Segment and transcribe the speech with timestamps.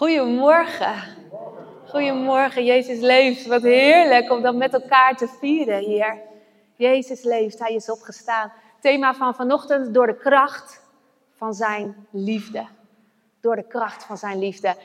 [0.00, 0.94] Goedemorgen.
[1.86, 3.46] Goedemorgen, Jezus leeft.
[3.46, 6.20] Wat heerlijk om dat met elkaar te vieren hier.
[6.76, 8.52] Jezus leeft, Hij is opgestaan.
[8.80, 10.82] Thema van vanochtend, door de kracht
[11.34, 12.66] van Zijn liefde.
[13.40, 14.76] Door de kracht van Zijn liefde.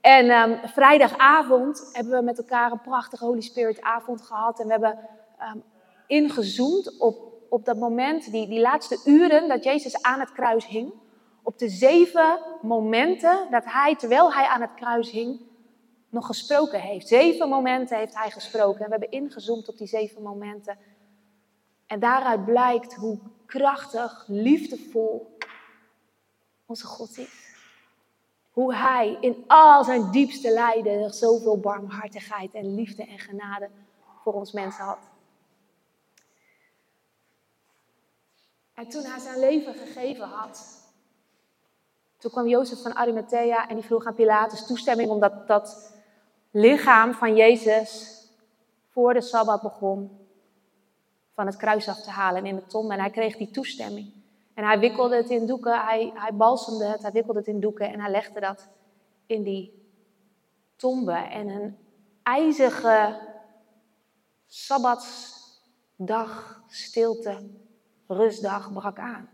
[0.00, 4.60] En um, vrijdagavond hebben we met elkaar een prachtige Holy Spirit avond gehad.
[4.60, 4.98] En we hebben
[5.54, 5.62] um,
[6.06, 7.18] ingezoomd op,
[7.48, 10.92] op dat moment, die, die laatste uren dat Jezus aan het kruis hing
[11.50, 15.40] op de zeven momenten dat hij, terwijl hij aan het kruis hing,
[16.08, 17.08] nog gesproken heeft.
[17.08, 18.80] Zeven momenten heeft hij gesproken.
[18.80, 20.78] En we hebben ingezoomd op die zeven momenten.
[21.86, 25.36] En daaruit blijkt hoe krachtig, liefdevol
[26.66, 27.54] onze God is.
[28.50, 33.70] Hoe hij in al zijn diepste lijden zoveel barmhartigheid en liefde en genade
[34.22, 35.08] voor ons mensen had.
[38.74, 40.79] En toen hij zijn leven gegeven had,
[42.20, 45.94] toen kwam Jozef van Arimathea en die vroeg aan Pilatus toestemming om dat,
[46.50, 48.18] lichaam van Jezus
[48.88, 50.18] voor de Sabbat begon
[51.34, 52.92] van het kruis af te halen in de tombe.
[52.92, 54.12] En hij kreeg die toestemming.
[54.54, 57.92] En hij wikkelde het in doeken, hij, hij balsemde het, hij wikkelde het in doeken
[57.92, 58.68] en hij legde dat
[59.26, 59.88] in die
[60.76, 61.12] tombe.
[61.12, 61.76] En een
[62.22, 63.18] ijzige
[64.46, 65.42] Sabbatsdag,
[66.66, 67.50] stilte,
[68.06, 69.28] rustdag brak aan.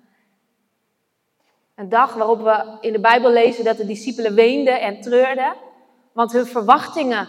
[1.76, 5.54] Een dag waarop we in de Bijbel lezen dat de discipelen weenden en treurden.
[6.12, 7.28] Want hun verwachtingen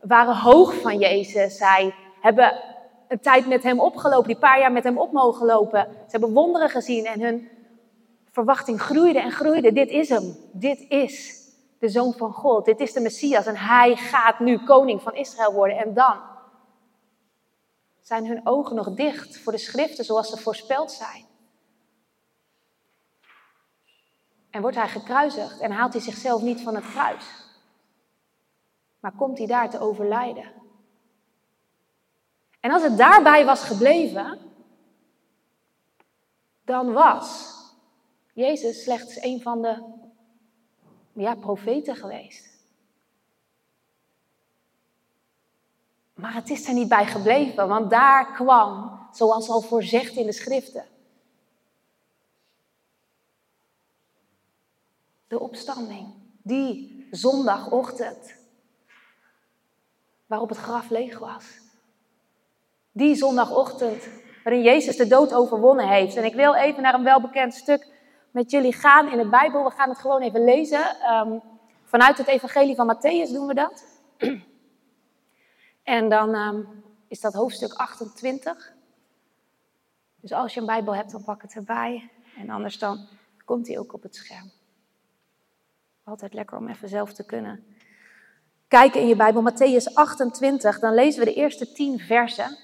[0.00, 1.56] waren hoog van Jezus.
[1.56, 2.60] Zij hebben
[3.08, 5.80] een tijd met hem opgelopen, die paar jaar met hem op mogen lopen.
[5.90, 7.48] Ze hebben wonderen gezien en hun
[8.30, 9.72] verwachting groeide en groeide.
[9.72, 10.36] Dit is hem.
[10.52, 11.42] Dit is
[11.78, 12.64] de Zoon van God.
[12.64, 13.46] Dit is de Messias.
[13.46, 15.76] En hij gaat nu koning van Israël worden.
[15.76, 16.16] En dan
[18.00, 21.32] zijn hun ogen nog dicht voor de schriften zoals ze voorspeld zijn.
[24.54, 27.24] En wordt hij gekruisigd en haalt hij zichzelf niet van het kruis.
[29.00, 30.52] Maar komt hij daar te overlijden.
[32.60, 34.38] En als het daarbij was gebleven,
[36.64, 37.54] dan was
[38.32, 39.82] Jezus slechts een van de
[41.12, 42.48] ja, profeten geweest.
[46.14, 50.32] Maar het is er niet bij gebleven, want daar kwam, zoals al voorzegd in de
[50.32, 50.86] schriften,
[55.28, 56.14] de opstanding.
[56.42, 58.34] Die zondagochtend.
[60.26, 61.44] Waarop het graf leeg was.
[62.92, 64.08] Die zondagochtend
[64.44, 66.16] waarin Jezus de dood overwonnen heeft.
[66.16, 67.88] En ik wil even naar een welbekend stuk
[68.30, 69.64] met jullie gaan in de Bijbel.
[69.64, 71.12] We gaan het gewoon even lezen.
[71.12, 71.42] Um,
[71.82, 73.84] vanuit het Evangelie van Matthäus doen we dat.
[75.82, 78.72] en dan um, is dat hoofdstuk 28.
[80.20, 82.10] Dus als je een Bijbel hebt, dan pak het erbij.
[82.36, 83.08] En anders dan
[83.44, 84.50] komt hij ook op het scherm.
[86.04, 87.64] Altijd lekker om even zelf te kunnen
[88.68, 89.52] kijken in je Bijbel.
[89.52, 92.58] Matthäus 28, dan lezen we de eerste tien versen.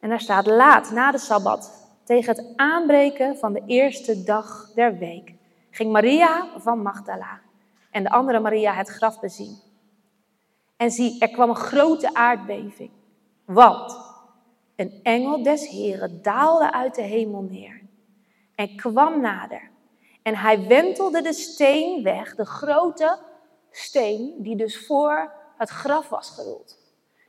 [0.00, 4.98] En daar staat laat na de Sabbat, tegen het aanbreken van de eerste dag der
[4.98, 5.34] week,
[5.70, 7.40] ging Maria van Magdala
[7.90, 9.58] en de andere Maria het graf bezien.
[10.76, 12.90] En zie, er kwam een grote aardbeving,
[13.44, 13.98] want
[14.76, 17.80] een engel des Heren daalde uit de hemel neer
[18.54, 19.69] en kwam nader
[20.22, 23.18] en hij wentelde de steen weg, de grote
[23.70, 26.78] steen die dus voor het graf was gerold.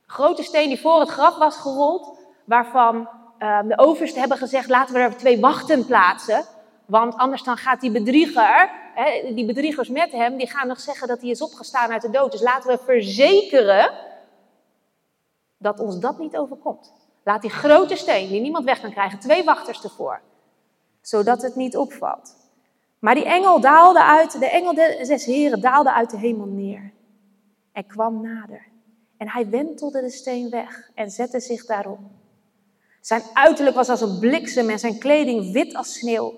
[0.06, 3.08] De grote steen die voor het graf was gerold, waarvan
[3.38, 6.44] uh, de oversten hebben gezegd, laten we er twee wachten plaatsen.
[6.86, 11.08] Want anders dan gaat die bedrieger, hè, die bedriegers met hem, die gaan nog zeggen
[11.08, 12.32] dat hij is opgestaan uit de dood.
[12.32, 13.90] Dus laten we verzekeren
[15.58, 16.92] dat ons dat niet overkomt.
[17.24, 20.20] Laat die grote steen, die niemand weg kan krijgen, twee wachters ervoor.
[21.00, 22.41] Zodat het niet opvalt.
[23.02, 26.92] Maar die engel daalde uit, de engel des heren daalde uit de hemel neer.
[27.72, 28.66] En kwam nader.
[29.16, 31.98] En hij wentelde de steen weg en zette zich daarop.
[33.00, 36.34] Zijn uiterlijk was als een bliksem en zijn kleding wit als sneeuw.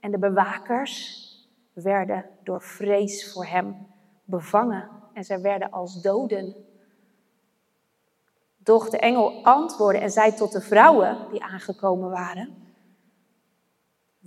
[0.00, 1.26] En de bewakers
[1.72, 3.86] werden door vrees voor hem
[4.24, 6.54] bevangen en zij werden als doden.
[8.56, 12.67] Doch de engel antwoordde en zei tot de vrouwen die aangekomen waren: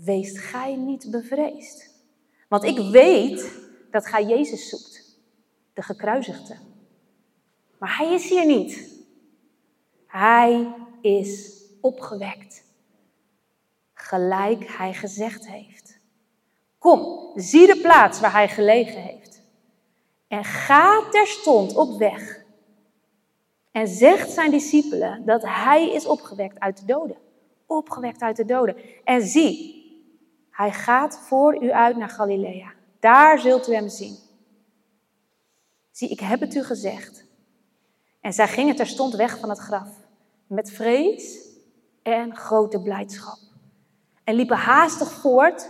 [0.04, 1.90] Wees gij niet bevreesd.
[2.48, 3.60] Want ik weet
[3.92, 5.20] dat gij Jezus zoekt,
[5.74, 6.58] de gekruisigde.
[7.78, 8.90] Maar hij is hier niet.
[10.08, 12.64] Hij is opgewekt,
[13.94, 16.00] gelijk hij gezegd heeft.
[16.78, 19.42] Kom, zie de plaats waar hij gelegen heeft.
[20.28, 22.44] En ga terstond op weg.
[23.72, 27.18] En zegt zijn discipelen dat hij is opgewekt uit de doden.
[27.66, 28.76] Opgewekt uit de doden.
[29.04, 29.81] En zie,
[30.62, 32.74] hij gaat voor u uit naar Galilea.
[33.00, 34.18] Daar zult u hem zien.
[35.92, 37.26] Zie, ik heb het u gezegd.
[38.20, 39.90] En zij gingen terstond weg van het graf,
[40.48, 41.38] met vrees
[42.04, 43.40] en grote blijdschap.
[44.24, 45.68] En liepen haastig voort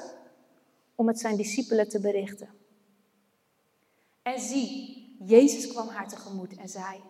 [0.96, 2.50] om het zijn discipelen te berichten.
[4.22, 7.02] En zie, Jezus kwam haar tegemoet en zei: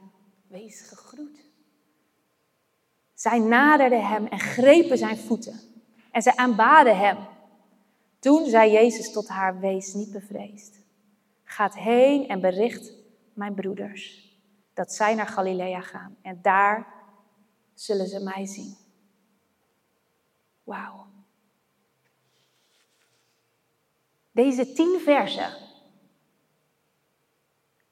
[0.47, 1.39] Wees gegroet.
[3.13, 5.59] Zij naderden hem en grepen zijn voeten.
[6.11, 7.17] En zij aanbaden hem.
[8.21, 10.79] Toen zei Jezus tot haar: Wees niet bevreesd.
[11.43, 12.93] Gaat heen en bericht
[13.33, 14.31] mijn broeders
[14.73, 16.17] dat zij naar Galilea gaan.
[16.21, 16.93] En daar
[17.73, 18.77] zullen ze mij zien.
[20.63, 21.05] Wauw.
[24.31, 25.57] Deze tien versen.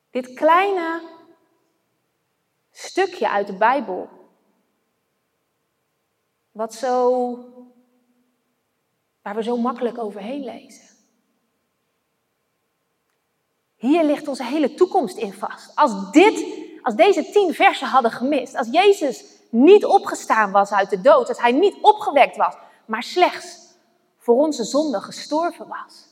[0.10, 1.10] Dit kleine
[2.72, 4.10] stukje uit de Bijbel.
[6.52, 7.59] Wat zo,
[9.22, 10.88] waar we zo makkelijk overheen lezen.
[13.76, 15.76] Hier ligt onze hele toekomst in vast.
[15.76, 21.02] Als dit als deze tien versen hadden gemist, als Jezus niet opgestaan was uit de
[21.02, 22.56] dood, als hij niet opgewekt was,
[22.86, 23.76] maar slechts
[24.18, 26.08] voor onze zonde gestorven was,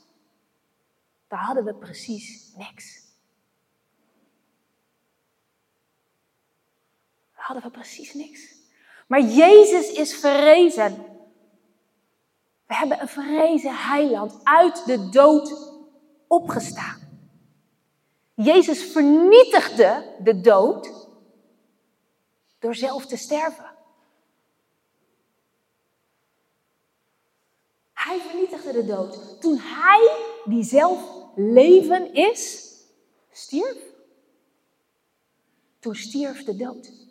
[1.27, 3.05] dan hadden we precies niks.
[7.35, 8.55] Dan hadden we precies niks.
[9.07, 11.16] Maar Jezus is verrezen.
[12.67, 15.73] We hebben een verrezen heiland uit de dood
[16.27, 16.99] opgestaan.
[18.33, 21.07] Jezus vernietigde de dood
[22.59, 23.75] door zelf te sterven.
[27.93, 30.99] Hij vernietigde de dood toen hij, die zelf
[31.35, 32.71] leven is,
[33.31, 33.77] stierf.
[35.79, 37.06] Toen stierf de dood.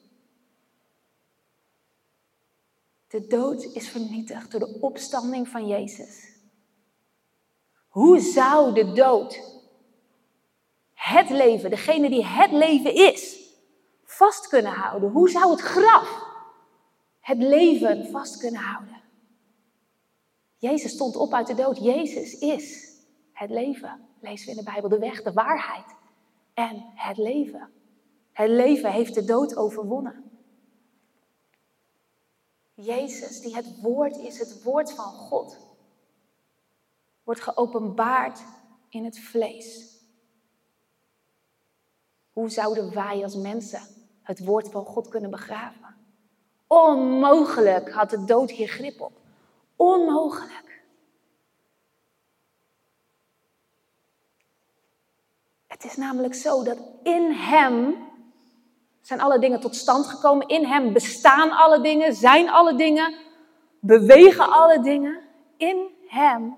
[3.08, 6.34] De dood is vernietigd door de opstanding van Jezus.
[7.88, 9.40] Hoe zou de dood
[10.94, 13.50] het leven, degene die het leven is,
[14.04, 15.10] vast kunnen houden?
[15.10, 16.24] Hoe zou het graf
[17.20, 19.00] het leven vast kunnen houden?
[20.56, 21.78] Jezus stond op uit de dood.
[21.78, 22.94] Jezus is
[23.32, 24.00] het leven.
[24.20, 25.94] Lezen we in de Bijbel de weg, de waarheid
[26.54, 27.70] en het leven.
[28.32, 30.25] Het leven heeft de dood overwonnen.
[32.76, 35.58] Jezus, die het woord is, het woord van God,
[37.24, 38.40] wordt geopenbaard
[38.88, 40.00] in het vlees.
[42.30, 43.80] Hoe zouden wij als mensen
[44.22, 45.96] het woord van God kunnen begraven?
[46.66, 49.12] Onmogelijk had de dood hier grip op.
[49.76, 50.82] Onmogelijk.
[55.66, 58.05] Het is namelijk zo dat in Hem
[59.06, 60.48] zijn alle dingen tot stand gekomen.
[60.48, 63.14] In Hem bestaan alle dingen, zijn alle dingen,
[63.80, 65.22] bewegen alle dingen.
[65.56, 66.56] In Hem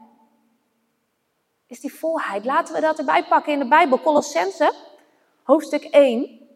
[1.67, 2.45] is die volheid.
[2.45, 4.01] Laten we dat erbij pakken in de Bijbel.
[4.01, 4.75] Colossense
[5.43, 6.49] hoofdstuk 1.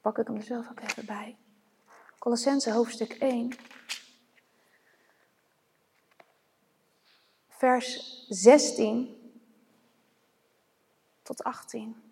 [0.00, 1.36] Pak ik hem er zelf ook even bij.
[2.18, 3.56] Colossense hoofdstuk 1.
[7.48, 9.32] Vers 16
[11.22, 12.09] tot 18.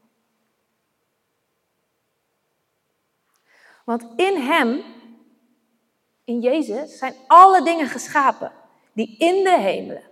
[3.89, 4.85] Want in Hem,
[6.25, 8.53] in Jezus, zijn alle dingen geschapen
[8.93, 10.03] die in de hemelen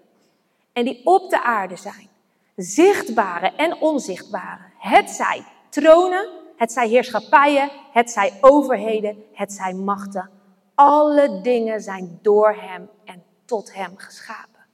[0.73, 2.08] en die op de aarde zijn
[2.54, 4.62] zichtbare en onzichtbare.
[4.78, 10.30] Het zij tronen, het zij heerschappijen, het zij overheden, het zij machten.
[10.75, 14.66] Alle dingen zijn door Hem en tot Hem geschapen.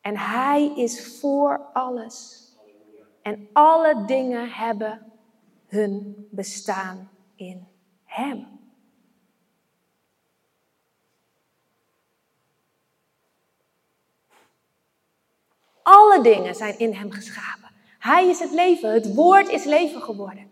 [0.00, 2.48] En Hij is voor alles.
[3.22, 5.12] En alle dingen hebben
[5.66, 7.70] hun bestaan in
[8.12, 8.60] Hem.
[15.82, 17.70] Alle dingen zijn in hem geschapen.
[17.98, 18.92] Hij is het leven.
[18.92, 20.50] Het woord is leven geworden.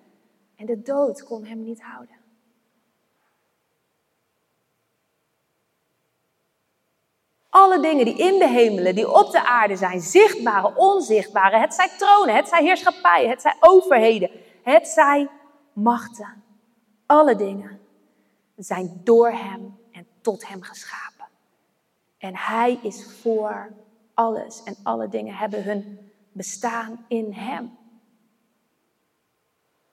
[0.56, 2.18] En de dood kon hem niet houden.
[7.50, 11.90] Alle dingen die in de hemelen, die op de aarde zijn, zichtbare, onzichtbare, het zijn
[11.98, 14.30] tronen, het zijn heerschappijen, het zijn overheden,
[14.62, 15.30] het zijn
[15.72, 16.49] machten.
[17.10, 17.80] Alle dingen
[18.56, 21.26] zijn door hem en tot hem geschapen.
[22.18, 23.72] En hij is voor
[24.14, 27.78] alles en alle dingen hebben hun bestaan in Hem.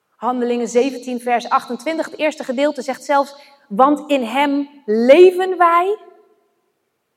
[0.08, 3.36] Handelingen 17, vers 28, het eerste gedeelte zegt zelfs,
[3.68, 5.98] want in Hem leven wij,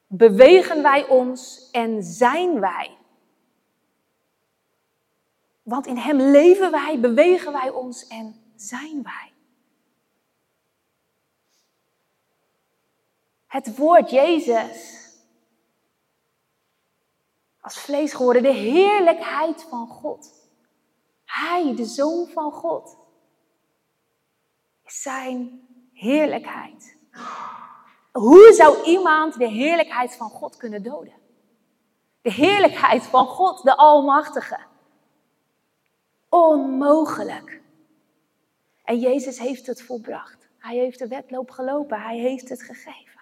[0.06, 2.96] bewegen wij ons en zijn wij.
[5.62, 9.29] Want in Hem leven wij, bewegen wij ons en zijn wij.
[13.50, 14.98] Het woord Jezus
[17.60, 20.48] als vlees geworden, de heerlijkheid van God.
[21.24, 22.96] Hij, de Zoon van God,
[24.84, 26.96] is zijn heerlijkheid.
[28.12, 31.14] Hoe zou iemand de heerlijkheid van God kunnen doden?
[32.22, 34.58] De heerlijkheid van God, de Almachtige.
[36.28, 37.62] Onmogelijk.
[38.84, 40.48] En Jezus heeft het volbracht.
[40.58, 42.00] Hij heeft de wedloop gelopen.
[42.00, 43.19] Hij heeft het gegeven.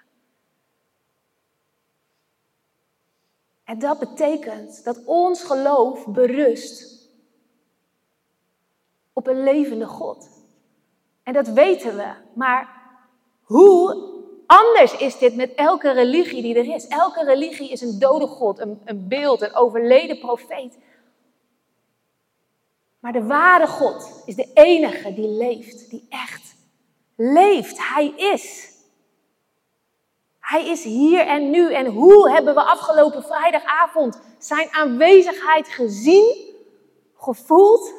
[3.69, 7.09] En dat betekent dat ons geloof berust
[9.13, 10.29] op een levende God.
[11.23, 12.13] En dat weten we.
[12.35, 12.83] Maar
[13.43, 14.07] hoe
[14.47, 16.87] anders is dit met elke religie die er is?
[16.87, 20.79] Elke religie is een dode God, een, een beeld, een overleden profeet.
[22.99, 26.55] Maar de ware God is de enige die leeft, die echt
[27.17, 27.89] leeft.
[27.89, 28.77] Hij is.
[30.49, 31.75] Hij is hier en nu.
[31.75, 36.55] En hoe hebben we afgelopen vrijdagavond zijn aanwezigheid gezien,
[37.17, 37.93] gevoeld?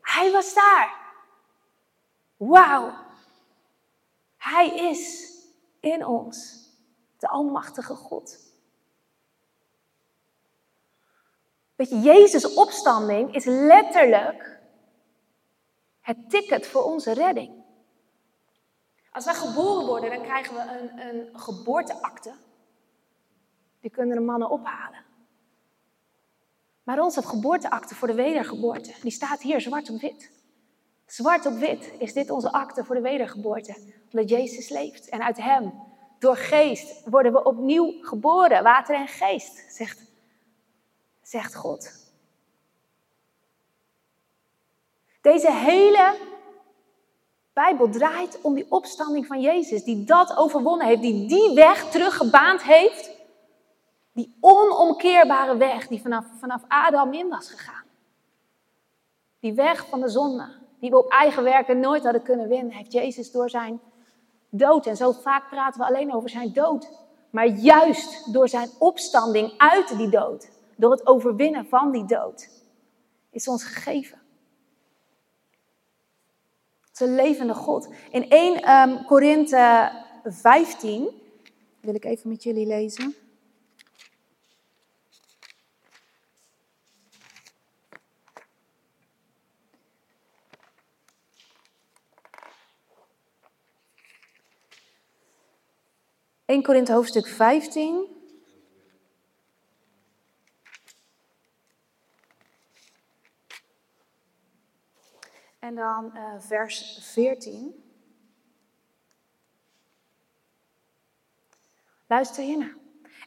[0.00, 0.94] Hij was daar.
[2.36, 2.92] Wauw.
[4.36, 5.32] Hij is
[5.80, 6.68] in ons,
[7.18, 8.38] de Almachtige God.
[11.74, 14.60] Weet je, Jezus' opstanding is letterlijk
[16.00, 17.61] het ticket voor onze redding.
[19.12, 22.34] Als wij geboren worden, dan krijgen we een, een geboorteakte.
[23.80, 25.04] Die kunnen de mannen ophalen.
[26.82, 30.30] Maar onze geboorteakte voor de wedergeboorte, die staat hier zwart op wit.
[31.06, 33.76] Zwart op wit is dit onze akte voor de wedergeboorte.
[34.12, 35.08] Omdat Jezus leeft.
[35.08, 35.72] En uit Hem,
[36.18, 38.62] door geest, worden we opnieuw geboren.
[38.62, 40.00] Water en geest, zegt,
[41.22, 42.10] zegt God.
[45.20, 46.16] Deze hele
[47.52, 49.84] Bijbel draait om die opstanding van Jezus.
[49.84, 51.02] Die dat overwonnen heeft.
[51.02, 53.10] Die die weg teruggebaand heeft.
[54.12, 57.84] Die onomkeerbare weg die vanaf, vanaf Adam in was gegaan.
[59.40, 62.92] Die weg van de zonde die we op eigen werken nooit hadden kunnen winnen, heeft
[62.92, 63.80] Jezus door zijn
[64.48, 64.86] dood.
[64.86, 66.90] En zo vaak praten we alleen over zijn dood.
[67.30, 72.48] Maar juist door zijn opstanding uit die dood, door het overwinnen van die dood,
[73.30, 74.21] is ons gegeven.
[76.92, 77.88] Het is een levende God.
[78.10, 79.92] In 1 um, ehm, Korinthe
[80.24, 81.08] 15
[81.80, 83.14] wil ik even met jullie lezen.
[96.44, 98.21] 1 Korinthe hoofdstuk 15.
[105.62, 107.84] En dan uh, vers 14.
[112.06, 112.76] Luister hiernaar.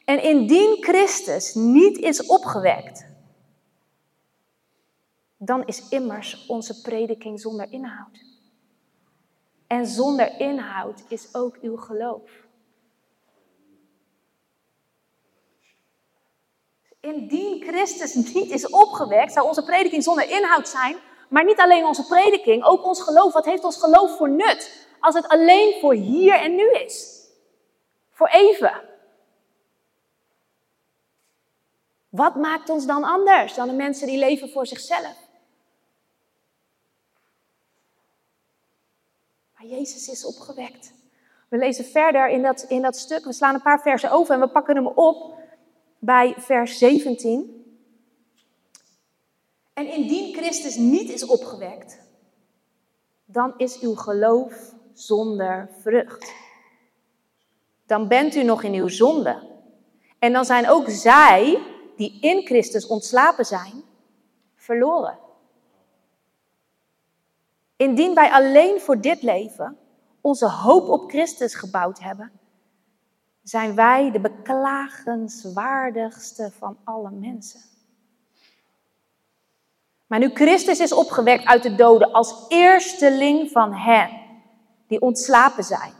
[0.04, 3.06] En indien Christus niet is opgewekt,
[5.36, 8.24] dan is immers onze prediking zonder inhoud.
[9.66, 12.30] En zonder inhoud is ook uw geloof.
[17.00, 20.96] Indien Christus niet is opgewekt, zou onze prediking zonder inhoud zijn.
[21.28, 23.32] Maar niet alleen onze prediking, ook ons geloof.
[23.32, 24.86] Wat heeft ons geloof voor nut?
[25.00, 27.26] Als het alleen voor hier en nu is.
[28.10, 28.82] Voor even.
[32.08, 35.16] Wat maakt ons dan anders dan de mensen die leven voor zichzelf?
[39.54, 40.92] Maar Jezus is opgewekt.
[41.48, 43.24] We lezen verder in dat, in dat stuk.
[43.24, 45.38] We slaan een paar versen over en we pakken hem op
[45.98, 47.55] bij vers 17.
[49.76, 51.98] En indien Christus niet is opgewekt,
[53.24, 56.32] dan is uw geloof zonder vrucht.
[57.86, 59.54] Dan bent u nog in uw zonde.
[60.18, 61.62] En dan zijn ook zij
[61.96, 63.82] die in Christus ontslapen zijn,
[64.54, 65.18] verloren.
[67.76, 69.78] Indien wij alleen voor dit leven
[70.20, 72.32] onze hoop op Christus gebouwd hebben,
[73.42, 77.75] zijn wij de beklagenswaardigste van alle mensen.
[80.06, 84.10] Maar nu Christus is opgewekt uit de doden als eersteling van hen
[84.88, 85.92] die ontslapen zijn.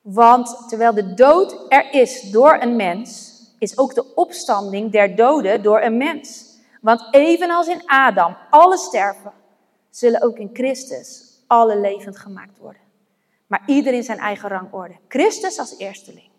[0.00, 5.62] Want terwijl de dood er is door een mens, is ook de opstanding der doden
[5.62, 6.58] door een mens.
[6.80, 9.32] Want evenals in Adam alle sterven,
[9.90, 12.88] zullen ook in Christus alle levend gemaakt worden
[13.50, 14.96] maar ieder in zijn eigen rangorde.
[15.08, 16.30] Christus als eersteling.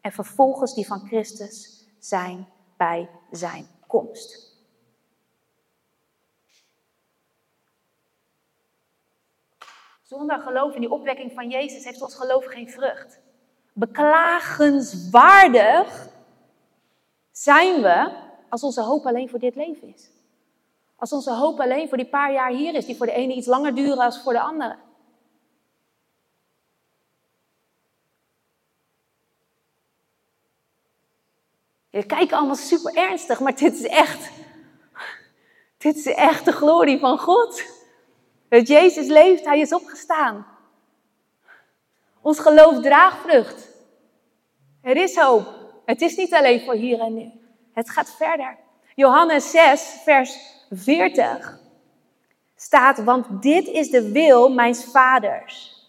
[0.00, 4.53] En vervolgens die van Christus zijn bij zijn komst.
[10.16, 13.20] Zonder geloof in die opwekking van Jezus heeft ons geloof geen vrucht.
[13.72, 16.08] Beklagenswaardig
[17.30, 18.12] Zijn we
[18.48, 20.10] als onze hoop alleen voor dit leven is?
[20.96, 23.46] Als onze hoop alleen voor die paar jaar hier is, die voor de ene iets
[23.46, 24.76] langer duren als voor de andere?
[31.90, 34.30] Je kijken allemaal super ernstig, maar dit is echt,
[35.76, 37.73] dit is echt de glorie van God.
[38.54, 40.46] Dat Jezus leeft, Hij is opgestaan.
[42.20, 43.68] Ons geloof draagt vrucht.
[44.82, 45.48] Er is hoop.
[45.84, 47.30] Het is niet alleen voor hier en nu.
[47.72, 48.56] Het gaat verder.
[48.94, 50.38] Johannes 6, vers
[50.70, 51.58] 40
[52.56, 55.86] staat, want dit is de wil mijns vaders.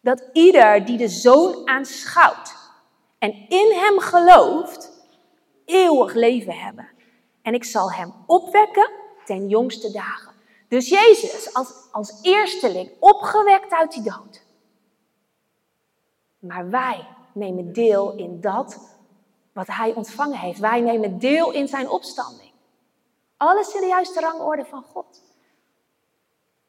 [0.00, 2.54] Dat ieder die de zoon aanschouwt
[3.18, 5.06] en in hem gelooft,
[5.64, 6.88] eeuwig leven hebben.
[7.42, 8.90] En ik zal hem opwekken
[9.24, 10.39] ten jongste dagen.
[10.70, 14.42] Dus Jezus als, als eersteling opgewekt uit die dood.
[16.38, 18.78] Maar wij nemen deel in dat
[19.52, 20.58] wat hij ontvangen heeft.
[20.58, 22.52] Wij nemen deel in zijn opstanding.
[23.36, 25.22] Alles in de juiste rangorde van God.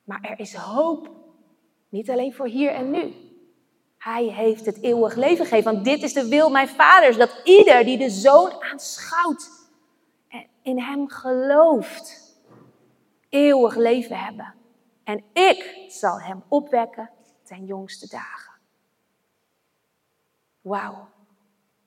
[0.04, 1.10] Maar er is hoop.
[1.90, 3.14] Niet alleen voor hier en nu.
[3.98, 5.74] Hij heeft het eeuwig leven gegeven.
[5.74, 7.18] Want dit is de wil mijn vaders.
[7.18, 9.50] Dat ieder die de zoon aanschouwt
[10.28, 12.21] en in hem gelooft,
[13.32, 14.54] eeuwig leven hebben.
[15.04, 17.10] En ik zal hem opwekken
[17.44, 18.54] ten jongste dagen.
[20.62, 21.10] Wauw.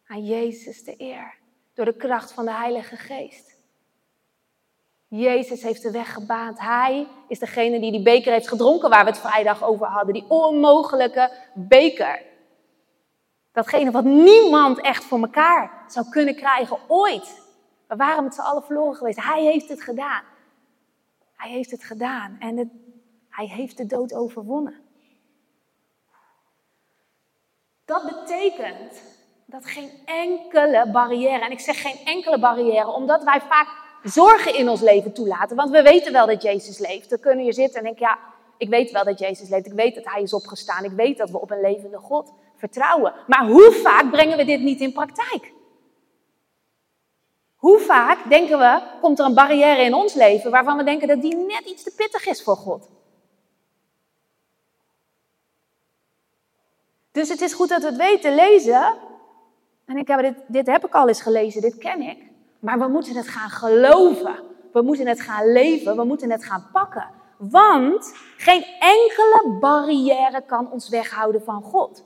[0.06, 1.34] Aan Jezus de eer.
[1.74, 3.56] Door de kracht van de Heilige Geest.
[5.08, 6.60] Jezus heeft de weg gebaand.
[6.60, 10.14] Hij is degene die die beker heeft gedronken waar we het vrijdag over hadden.
[10.14, 12.22] Die onmogelijke beker.
[13.52, 17.42] Datgene wat niemand echt voor elkaar zou kunnen krijgen ooit.
[17.88, 19.22] We waren met z'n allen verloren geweest.
[19.22, 20.22] Hij heeft het gedaan.
[21.36, 22.36] Hij heeft het gedaan.
[22.38, 22.68] En het,
[23.28, 24.82] hij heeft de dood overwonnen.
[27.84, 29.02] Dat betekent
[29.46, 33.68] dat geen enkele barrière, en ik zeg geen enkele barrière, omdat wij vaak
[34.02, 35.56] zorgen in ons leven toelaten.
[35.56, 37.10] Want we weten wel dat Jezus leeft.
[37.10, 38.18] Dan kunnen je zitten en denken, ja,
[38.58, 39.66] ik weet wel dat Jezus leeft.
[39.66, 40.84] Ik weet dat Hij is opgestaan.
[40.84, 43.14] Ik weet dat we op een levende God vertrouwen.
[43.26, 45.52] Maar hoe vaak brengen we dit niet in praktijk?
[47.64, 51.20] Hoe vaak denken we, komt er een barrière in ons leven waarvan we denken dat
[51.20, 52.88] die net iets te pittig is voor God?
[57.12, 58.94] Dus het is goed dat we het weten, lezen.
[59.84, 62.18] En ik heb dit, dit heb ik al eens gelezen, dit ken ik.
[62.58, 64.36] Maar we moeten het gaan geloven.
[64.72, 65.96] We moeten het gaan leven.
[65.96, 67.10] We moeten het gaan pakken.
[67.38, 72.04] Want geen enkele barrière kan ons weghouden van God.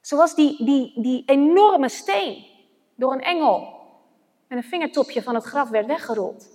[0.00, 2.50] Zoals die, die, die enorme steen
[3.02, 3.80] door een engel
[4.48, 6.48] met een vingertopje van het graf werd weggerold.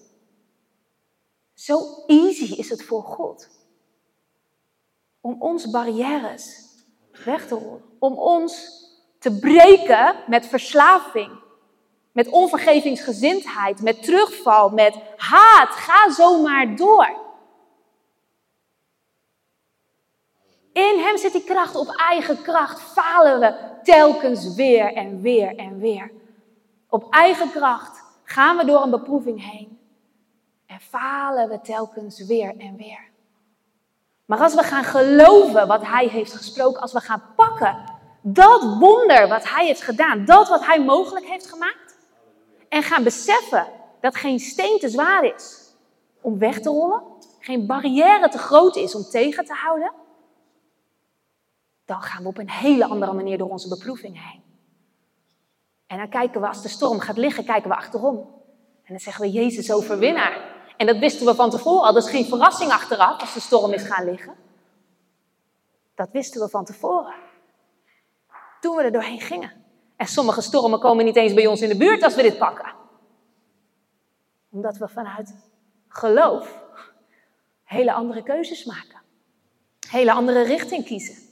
[1.54, 3.50] Zo easy is het voor God
[5.22, 6.66] om ons barrières
[7.26, 7.84] weg te rollen.
[8.00, 8.84] Om ons
[9.20, 11.40] te breken met verslaving,
[12.12, 15.70] met onvergevingsgezindheid, met terugval, met haat.
[15.70, 17.26] Ga zomaar door.
[20.74, 25.80] In hem zit die kracht, op eigen kracht falen we telkens weer en weer en
[25.80, 26.17] weer.
[26.90, 29.80] Op eigen kracht gaan we door een beproeving heen
[30.66, 33.10] en falen we telkens weer en weer.
[34.26, 39.28] Maar als we gaan geloven wat hij heeft gesproken, als we gaan pakken dat wonder
[39.28, 41.98] wat hij heeft gedaan, dat wat hij mogelijk heeft gemaakt.
[42.70, 43.68] En gaan beseffen
[44.02, 45.74] dat geen steen te zwaar is
[46.22, 47.04] om weg te rollen,
[47.40, 49.92] geen barrière te groot is om tegen te houden.
[51.86, 54.47] Dan gaan we op een hele andere manier door onze beproeving heen.
[55.88, 58.18] En dan kijken we als de storm gaat liggen, kijken we achterom.
[58.84, 60.56] En dan zeggen we Jezus overwinnaar.
[60.78, 61.94] En dat wisten we van tevoren al.
[61.94, 64.36] Dat is geen verrassing achteraf als de storm is gaan liggen.
[65.96, 67.14] Dat wisten we van tevoren
[68.60, 69.52] toen we er doorheen gingen.
[69.96, 72.74] En sommige stormen komen niet eens bij ons in de buurt als we dit pakken.
[74.52, 75.36] Omdat we vanuit
[75.88, 76.64] geloof
[77.64, 79.02] hele andere keuzes maken.
[79.90, 81.27] Hele andere richting kiezen.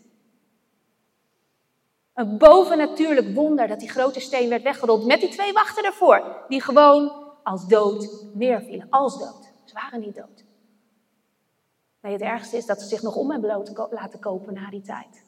[2.15, 6.45] Een bovennatuurlijk wonder dat die grote steen werd weggerold met die twee wachten ervoor.
[6.47, 7.12] Die gewoon
[7.43, 8.88] als dood neervielen.
[8.89, 9.51] Als dood.
[9.65, 10.43] Ze waren niet dood.
[12.01, 15.23] Nee, het ergste is dat ze zich nog om hebben laten kopen na die tijd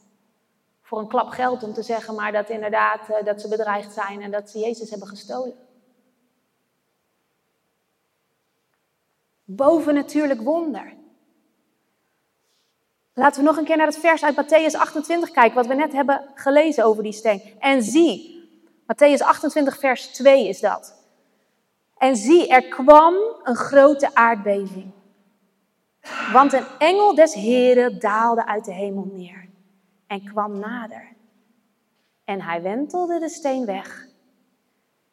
[0.87, 4.21] voor een klap geld om te zeggen, maar dat inderdaad uh, dat ze bedreigd zijn
[4.21, 5.55] en dat ze Jezus hebben gestolen.
[9.43, 10.93] Bovennatuurlijk wonder.
[13.19, 15.93] Laten we nog een keer naar het vers uit Matthäus 28 kijken, wat we net
[15.93, 17.41] hebben gelezen over die steen.
[17.59, 18.49] En zie,
[18.81, 20.95] Matthäus 28, vers 2 is dat.
[21.97, 24.91] En zie, er kwam een grote aardbeving.
[26.31, 29.49] Want een engel des Heren daalde uit de hemel neer
[30.07, 31.07] en kwam nader.
[32.25, 34.07] En hij wentelde de steen weg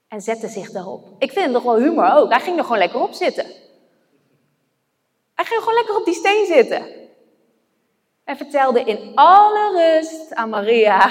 [0.08, 1.06] en zette zich daarop.
[1.18, 2.30] Ik vind het nog wel humor ook.
[2.30, 3.46] Hij ging er gewoon lekker op zitten.
[5.34, 7.02] Hij ging gewoon lekker op die steen zitten.
[8.24, 11.10] En vertelde in alle rust aan Maria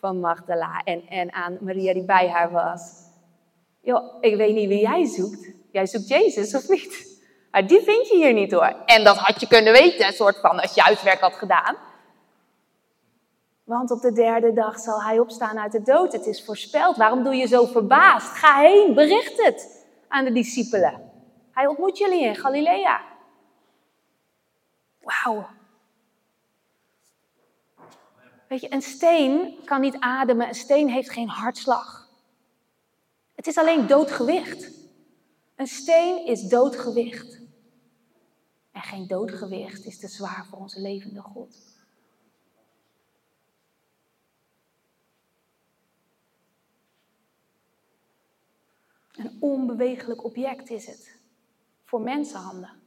[0.00, 3.06] van Magdala en, en aan Maria die bij haar was.
[3.80, 5.50] Joh, ik weet niet wie jij zoekt.
[5.72, 7.16] Jij zoekt Jezus of niet?
[7.50, 8.74] Maar die vind je hier niet hoor.
[8.86, 11.76] En dat had je kunnen weten, een soort van, als je huiswerk had gedaan.
[13.64, 16.12] Want op de derde dag zal hij opstaan uit de dood.
[16.12, 16.96] Het is voorspeld.
[16.96, 18.28] Waarom doe je zo verbaasd?
[18.36, 21.10] Ga heen, bericht het aan de discipelen.
[21.52, 23.00] Hij ontmoet jullie in Galilea.
[25.00, 25.46] Wauw.
[28.48, 30.48] Weet je, een steen kan niet ademen.
[30.48, 32.08] Een steen heeft geen hartslag.
[33.34, 34.70] Het is alleen doodgewicht.
[35.56, 37.40] Een steen is doodgewicht.
[38.72, 41.56] En geen doodgewicht is te zwaar voor onze levende God.
[49.12, 51.20] Een onbewegelijk object is het.
[51.84, 52.82] Voor mensenhanden.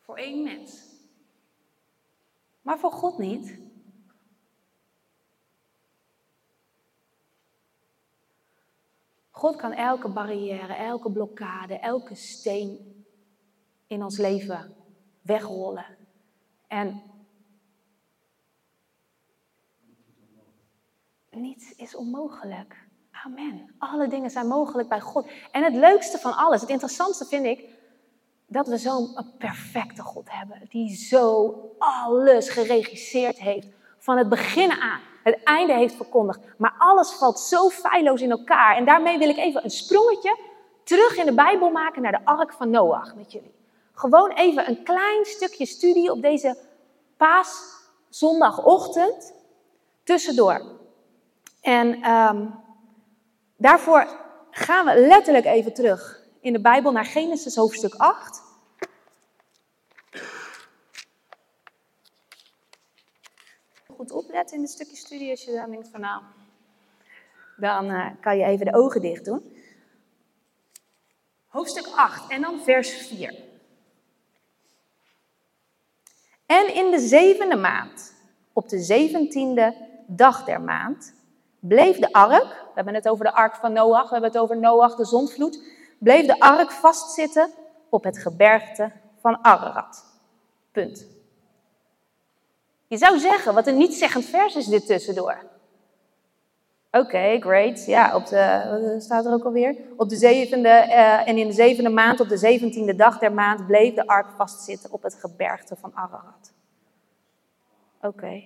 [0.00, 0.89] Voor één mens.
[2.70, 3.58] Maar voor God niet.
[9.30, 13.04] God kan elke barrière, elke blokkade, elke steen
[13.86, 14.74] in ons leven
[15.20, 15.96] wegrollen.
[16.66, 17.02] En
[21.30, 22.88] niets is onmogelijk.
[23.10, 23.74] Amen.
[23.78, 25.30] Alle dingen zijn mogelijk bij God.
[25.50, 27.69] En het leukste van alles, het interessantste vind ik,
[28.50, 30.62] dat we zo'n perfecte God hebben.
[30.68, 33.66] Die zo alles geregisseerd heeft.
[33.98, 35.00] Van het begin aan.
[35.22, 36.40] Het einde heeft verkondigd.
[36.56, 38.76] Maar alles valt zo feilloos in elkaar.
[38.76, 40.38] En daarmee wil ik even een sprongetje
[40.84, 43.54] terug in de Bijbel maken naar de ark van Noach met jullie.
[43.92, 46.56] Gewoon even een klein stukje studie op deze
[47.16, 49.34] paaszondagochtend
[50.04, 50.62] tussendoor.
[51.60, 52.60] En um,
[53.60, 54.06] Daarvoor
[54.50, 58.42] gaan we letterlijk even terug in de Bijbel naar Genesis hoofdstuk 8.
[63.96, 66.22] Goed opletten in dit stukje studie als je dan denkt van nou,
[67.56, 69.56] dan uh, kan je even de ogen dicht doen.
[71.48, 73.34] Hoofdstuk 8 en dan vers 4.
[76.46, 78.14] En in de zevende maand,
[78.52, 79.74] op de zeventiende
[80.06, 81.14] dag der maand,
[81.58, 84.56] bleef de ark, we hebben het over de ark van Noach, we hebben het over
[84.56, 85.62] Noach, de zondvloed,
[86.00, 87.50] bleef de ark vastzitten
[87.88, 90.04] op het gebergte van Ararat.
[90.72, 91.06] Punt.
[92.86, 95.38] Je zou zeggen, wat een niet-zeggend vers is dit tussendoor.
[96.90, 97.86] Oké, great.
[97.86, 99.76] Ja, op de, staat er ook alweer?
[99.96, 103.66] Op de zevende, uh, en in de zevende maand, op de zeventiende dag der maand,
[103.66, 106.52] bleef de ark vastzitten op het gebergte van Ararat.
[108.00, 108.42] Oké.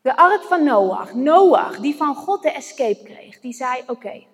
[0.00, 1.14] De ark van Noach.
[1.14, 4.24] Noach, die van God de escape kreeg, die zei: Oké,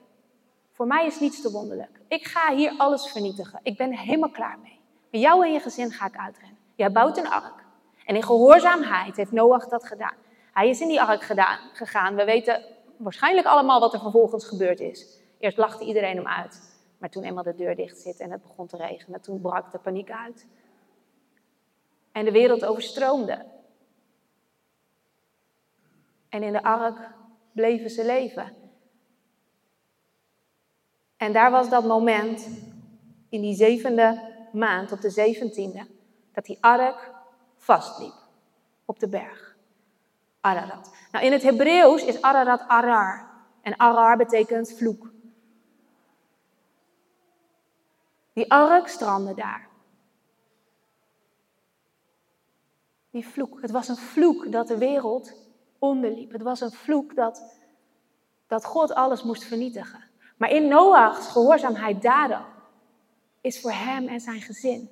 [0.80, 2.00] voor mij is niets te wonderlijk.
[2.08, 3.60] Ik ga hier alles vernietigen.
[3.62, 4.80] Ik ben helemaal klaar mee.
[5.10, 6.58] Met jou en je gezin ga ik uitrennen.
[6.74, 7.64] Jij bouwt een ark.
[8.04, 10.14] En in gehoorzaamheid heeft Noach dat gedaan.
[10.52, 12.14] Hij is in die ark gedaan, gegaan.
[12.14, 12.64] We weten
[12.96, 15.20] waarschijnlijk allemaal wat er vervolgens gebeurd is.
[15.38, 16.80] Eerst lachte iedereen hem uit.
[16.98, 19.78] Maar toen eenmaal de deur dicht zit en het begon te regenen, toen brak de
[19.78, 20.46] paniek uit.
[22.12, 23.46] En de wereld overstroomde.
[26.28, 27.10] En in de ark
[27.52, 28.59] bleven ze leven.
[31.20, 32.48] En daar was dat moment,
[33.28, 35.86] in die zevende maand, op de zeventiende,
[36.32, 37.10] dat die ark
[37.56, 38.14] vastliep
[38.84, 39.56] op de berg.
[40.40, 40.90] Ararat.
[41.12, 43.30] Nou, in het Hebreeuws is Ararat Arar.
[43.62, 45.12] En Arar betekent vloek.
[48.32, 49.68] Die ark strandde daar.
[53.10, 53.60] Die vloek.
[53.60, 55.32] Het was een vloek dat de wereld
[55.78, 56.32] onderliep.
[56.32, 57.56] Het was een vloek dat,
[58.46, 60.09] dat God alles moest vernietigen.
[60.40, 62.44] Maar in Noachs gehoorzaamheid daarom
[63.40, 64.90] is voor hem en zijn gezin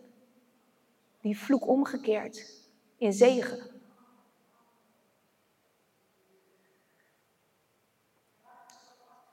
[1.20, 2.66] die vloek omgekeerd
[2.98, 3.70] in zegen.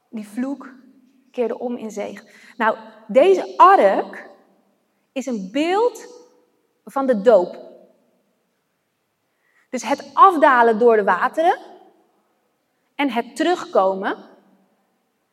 [0.09, 0.73] Die vloek
[1.31, 2.27] keerde om in zegen.
[2.57, 4.29] Nou, deze ark
[5.11, 6.07] is een beeld
[6.85, 7.57] van de doop.
[9.69, 11.59] Dus het afdalen door de wateren
[12.95, 14.34] en het terugkomen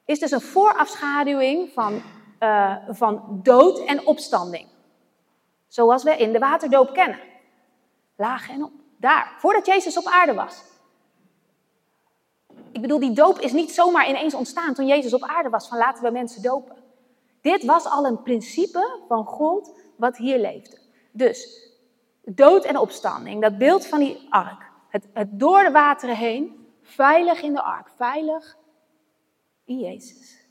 [0.05, 2.03] is dus een voorafschaduwing van,
[2.41, 4.69] uh, van dood en opstanding.
[5.69, 7.21] Zoals we in de waterdoop kennen.
[8.17, 8.73] Laag en op.
[8.97, 10.63] Daar, voordat Jezus op aarde was.
[12.73, 15.79] Ik bedoel, die doop is niet zomaar ineens ontstaan toen Jezus op aarde was, van
[15.79, 16.77] laten we mensen dopen.
[17.41, 20.79] Dit was al een principe van God wat hier leefde.
[21.13, 21.71] Dus
[22.25, 24.71] Dood en opstanding, dat beeld van die ark.
[24.89, 28.57] het door de wateren heen, veilig in de ark, veilig
[29.65, 30.47] in Jezus.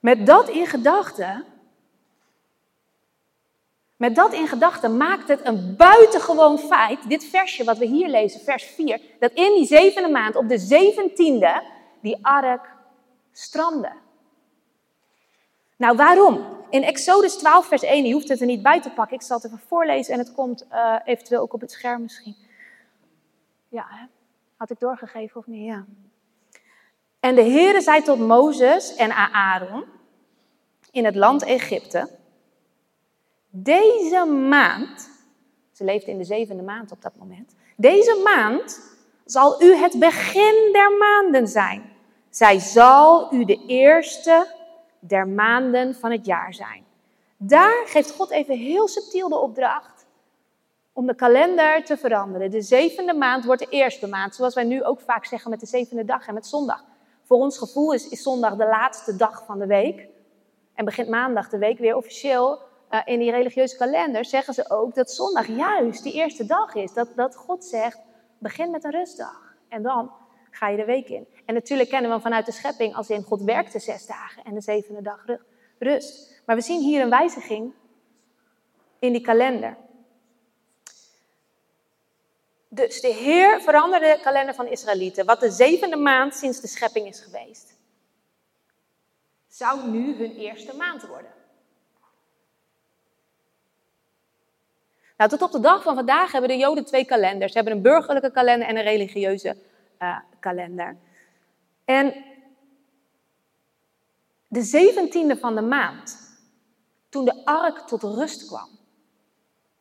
[0.00, 1.44] Met dat in gedachten,
[3.96, 8.40] met dat in gedachten maakt het een buitengewoon feit, dit versje wat we hier lezen,
[8.40, 11.62] vers 4, dat in die zevende maand, op de zeventiende,
[12.02, 12.76] die ark
[13.32, 13.92] strandde.
[15.76, 16.56] Nou, waarom?
[16.70, 19.36] In Exodus 12, vers 1, je hoeft het er niet bij te pakken, ik zal
[19.36, 22.36] het even voorlezen en het komt uh, eventueel ook op het scherm misschien.
[23.68, 24.06] Ja, hè?
[24.56, 25.66] had ik doorgegeven of niet?
[25.66, 25.84] Ja.
[27.20, 29.84] En de Heere zei tot Mozes en Aaron
[30.90, 32.08] in het land Egypte,
[33.50, 35.10] deze maand,
[35.72, 38.80] ze leefde in de zevende maand op dat moment, deze maand
[39.24, 41.92] zal u het begin der maanden zijn.
[42.30, 44.46] Zij zal u de eerste
[44.98, 46.84] der maanden van het jaar zijn.
[47.36, 50.06] Daar geeft God even heel subtiel de opdracht
[50.92, 52.50] om de kalender te veranderen.
[52.50, 55.66] De zevende maand wordt de eerste maand, zoals wij nu ook vaak zeggen met de
[55.66, 56.84] zevende dag en met zondag.
[57.28, 60.08] Voor ons gevoel is, zondag de laatste dag van de week.
[60.74, 62.58] En begint maandag de week weer officieel.
[62.90, 66.92] Uh, in die religieuze kalender zeggen ze ook dat zondag juist die eerste dag is.
[66.92, 68.00] Dat, dat God zegt,
[68.38, 69.54] begin met een rustdag.
[69.68, 70.12] En dan
[70.50, 71.28] ga je de week in.
[71.44, 74.60] En natuurlijk kennen we vanuit de schepping als in God werkte zes dagen en de
[74.60, 75.24] zevende dag
[75.78, 76.42] rust.
[76.46, 77.74] Maar we zien hier een wijziging
[78.98, 79.76] in die kalender.
[82.86, 87.06] Dus de Heer veranderde de kalender van Israëlieten, wat de zevende maand sinds de schepping
[87.06, 87.74] is geweest.
[89.48, 91.30] Zou nu hun eerste maand worden.
[95.16, 97.52] Nou, tot op de dag van vandaag hebben de Joden twee kalenders.
[97.52, 99.56] Ze hebben een burgerlijke kalender en een religieuze
[99.98, 100.96] uh, kalender.
[101.84, 102.24] En
[104.48, 106.18] de zeventiende van de maand,
[107.08, 108.68] toen de ark tot rust kwam,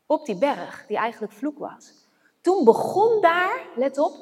[0.06, 2.07] op die berg, die eigenlijk vloek was,
[2.48, 4.14] toen begon daar, let op,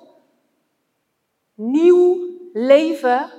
[1.53, 2.17] nieuw
[2.53, 3.31] leven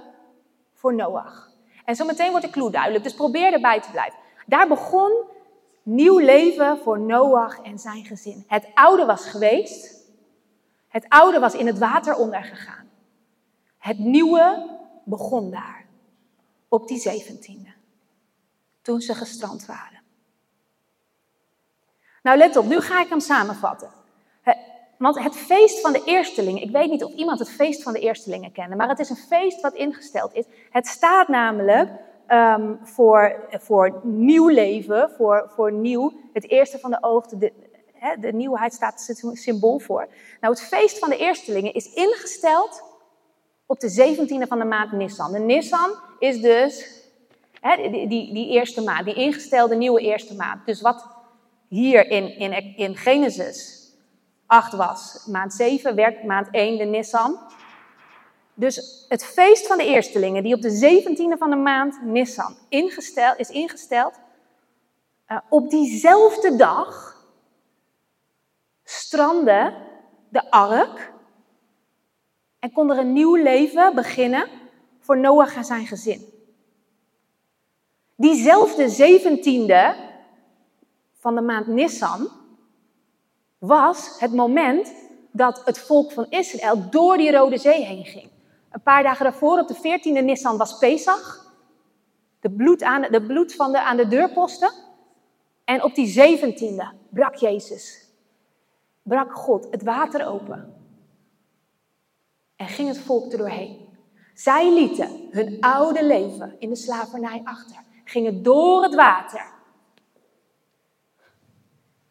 [0.72, 1.51] voor Noach.
[1.85, 4.18] En zo meteen wordt de clue duidelijk, dus probeer erbij te blijven.
[4.46, 5.25] Daar begon
[5.83, 8.44] nieuw leven voor Noach en zijn gezin.
[8.46, 10.11] Het oude was geweest,
[10.88, 12.90] het oude was in het water ondergegaan.
[13.79, 14.70] Het nieuwe
[15.05, 15.87] begon daar,
[16.68, 17.72] op die zeventiende,
[18.83, 20.01] toen ze gestrand waren.
[22.22, 24.05] Nou, let op, nu ga ik hem samenvatten.
[24.98, 27.98] Want het feest van de eerstelingen, ik weet niet of iemand het feest van de
[27.98, 30.44] eerstelingen kende, maar het is een feest wat ingesteld is.
[30.70, 31.90] Het staat namelijk
[32.28, 37.52] um, voor, voor nieuw leven, voor, voor nieuw, het eerste van de oog, de,
[38.20, 40.09] de nieuwheid staat er symbool voor.
[40.40, 42.82] Nou, het feest van de eerstelingen is ingesteld
[43.66, 45.32] op de 17e van de maand Nissan.
[45.32, 47.04] De Nissan is dus
[47.61, 50.66] die, die, die, eerste maand, die ingestelde nieuwe eerste maand.
[50.66, 51.06] Dus wat
[51.68, 53.86] hier in, in, in Genesis
[54.46, 57.38] 8 was, maand 7 werkt maand 1 de Nissan.
[58.54, 61.02] Dus het feest van de eerstelingen, die op de
[61.35, 64.20] 17e van de maand Nissan ingesteld, is ingesteld,
[65.28, 67.16] uh, op diezelfde dag
[68.85, 69.74] strandde
[70.28, 71.12] de ark
[72.59, 74.48] en kon er een nieuw leven beginnen
[75.00, 76.35] voor Noach en zijn gezin.
[78.16, 79.94] Diezelfde zeventiende
[81.18, 82.30] van de maand Nissan
[83.66, 84.92] was het moment
[85.31, 88.31] dat het volk van Israël door die Rode Zee heen ging.
[88.70, 91.55] Een paar dagen daarvoor, op de veertiende Nissan, was Pesach.
[92.40, 94.70] De bloed, aan, de bloed van de, aan de deurposten.
[95.64, 98.05] En op die zeventiende brak Jezus
[99.02, 100.74] brak God het water open
[102.57, 103.88] en ging het volk er doorheen.
[104.35, 109.52] Zij lieten hun oude leven in de slavernij achter, gingen door het water.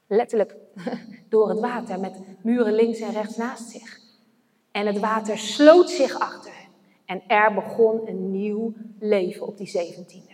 [0.07, 0.55] Letterlijk
[1.29, 3.99] door het water met muren links en rechts naast zich.
[4.71, 6.69] En het water sloot zich achter hen.
[7.05, 10.33] En er begon een nieuw leven op die zeventiende.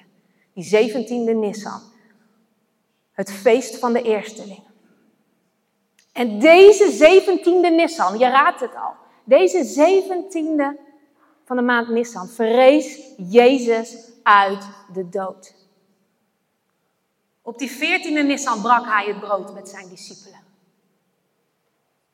[0.54, 1.82] Die zeventiende Nissan.
[3.12, 4.63] Het feest van de eersteling.
[6.13, 10.80] En deze zeventiende Nissan, je raadt het al, deze zeventiende
[11.43, 15.61] van de maand Nissan verrees Jezus uit de dood.
[17.41, 20.39] Op die veertiende Nissan brak hij het brood met zijn discipelen.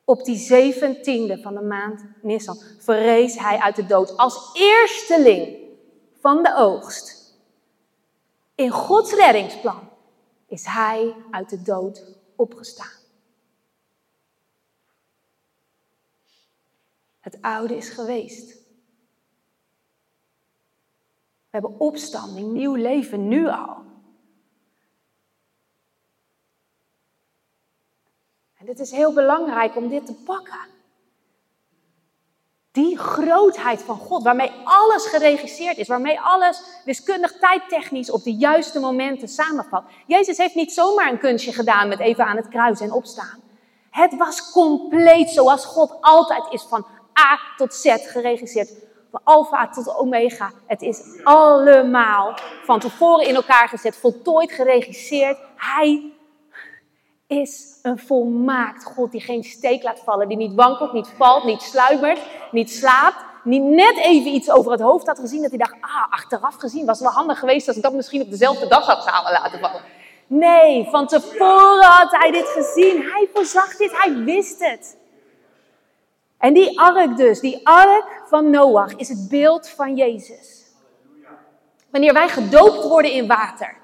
[0.04, 5.56] Op die zeventiende van de maand Nissan verrees hij uit de dood als eersteling
[6.20, 7.36] van de oogst.
[8.54, 9.88] In Gods reddingsplan
[10.46, 12.04] is hij uit de dood
[12.36, 12.96] opgestaan.
[17.20, 18.56] Het oude is geweest.
[21.50, 23.76] We hebben opstanding, nieuw leven, nu al.
[28.56, 30.66] En dit is heel belangrijk om dit te pakken.
[32.72, 38.80] Die grootheid van God, waarmee alles geregisseerd is, waarmee alles wiskundig tijdtechnisch op de juiste
[38.80, 39.84] momenten samenvalt.
[40.06, 43.40] Jezus heeft niet zomaar een kunstje gedaan met even aan het kruis en opstaan.
[43.90, 46.86] Het was compleet zoals God altijd is, van
[47.20, 48.72] A tot Z geregisseerd.
[49.10, 50.52] Van alfa tot omega.
[50.66, 55.38] Het is allemaal van tevoren in elkaar gezet, voltooid, geregisseerd.
[55.56, 56.12] Hij
[57.28, 61.62] is een volmaakt God die geen steek laat vallen, die niet wankelt, niet valt, niet
[61.62, 65.74] sluimert, niet slaapt, niet net even iets over het hoofd had gezien dat hij dacht,
[65.80, 68.86] ah, achteraf gezien was het wel handig geweest als ik dat misschien op dezelfde dag
[68.86, 69.82] had samen laten vallen.
[70.26, 73.02] Nee, van tevoren had hij dit gezien.
[73.02, 74.96] Hij voorzag dit, hij wist het.
[76.38, 80.66] En die ark dus, die ark van Noach, is het beeld van Jezus.
[81.90, 83.76] Wanneer wij gedoopt worden in water,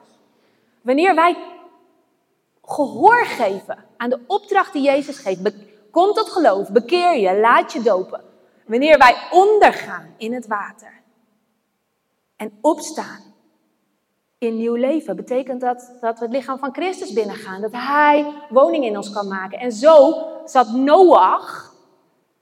[0.80, 1.36] wanneer wij
[2.66, 5.40] gehoor geven aan de opdracht die Jezus geeft.
[5.90, 8.24] Kom tot geloof, bekeer je, laat je dopen.
[8.66, 11.02] Wanneer wij ondergaan in het water
[12.36, 13.20] en opstaan
[14.38, 17.60] in nieuw leven, betekent dat dat we het lichaam van Christus binnengaan.
[17.60, 19.58] Dat Hij woning in ons kan maken.
[19.58, 21.74] En zo zat Noach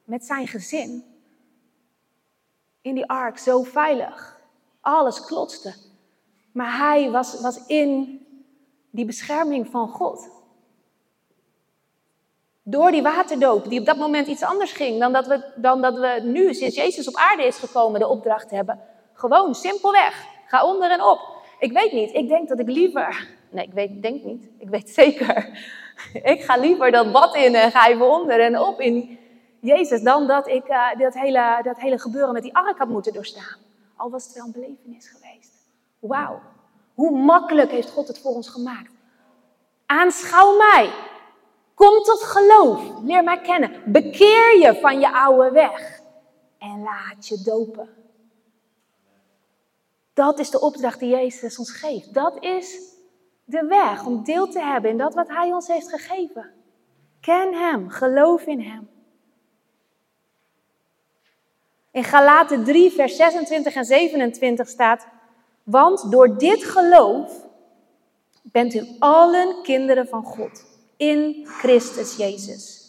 [0.04, 1.04] met zijn gezin
[2.82, 4.40] in die ark zo veilig.
[4.80, 5.74] Alles klotste.
[6.52, 8.21] Maar hij was, was in
[8.92, 10.28] die bescherming van God.
[12.62, 15.94] Door die waterdoop, die op dat moment iets anders ging dan dat we, dan dat
[15.94, 18.80] we nu, sinds Jezus op aarde is gekomen, de opdracht hebben.
[19.12, 20.24] Gewoon, simpelweg.
[20.46, 21.20] Ga onder en op.
[21.58, 23.28] Ik weet niet, ik denk dat ik liever.
[23.50, 24.48] Nee, ik weet, denk niet.
[24.58, 25.58] Ik weet zeker.
[26.12, 29.18] Ik ga liever dat bad in en ga even onder en op in
[29.60, 33.12] Jezus, dan dat ik uh, dat, hele, dat hele gebeuren met die ark had moeten
[33.12, 33.58] doorstaan.
[33.96, 35.52] Al was het wel een belevenis geweest.
[35.98, 36.40] Wauw.
[36.94, 38.90] Hoe makkelijk heeft God het voor ons gemaakt?
[39.86, 40.92] Aanschouw mij.
[41.74, 42.82] Kom tot geloof.
[43.02, 43.92] Leer mij kennen.
[43.92, 46.00] Bekeer je van je oude weg.
[46.58, 47.88] En laat je dopen.
[50.14, 52.14] Dat is de opdracht die Jezus ons geeft.
[52.14, 52.78] Dat is
[53.44, 56.50] de weg om deel te hebben in dat wat Hij ons heeft gegeven.
[57.20, 57.88] Ken Hem.
[57.88, 58.90] Geloof in Hem.
[61.90, 65.06] In Galaten 3, vers 26 en 27 staat.
[65.62, 67.46] Want door dit geloof
[68.42, 70.64] bent u allen kinderen van God
[70.96, 72.80] in Christus Jezus.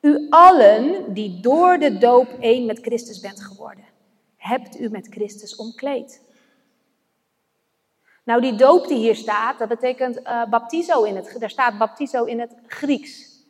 [0.00, 3.84] U allen die door de doop één met Christus bent geworden,
[4.36, 6.26] hebt u met Christus omkleed.
[8.24, 12.24] Nou, die doop die hier staat, dat betekent uh, baptizo in het, daar staat baptizo
[12.24, 13.42] in het Grieks.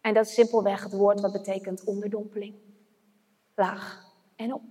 [0.00, 2.54] En dat is simpelweg het woord wat betekent onderdompeling.
[3.54, 4.62] Laag en op.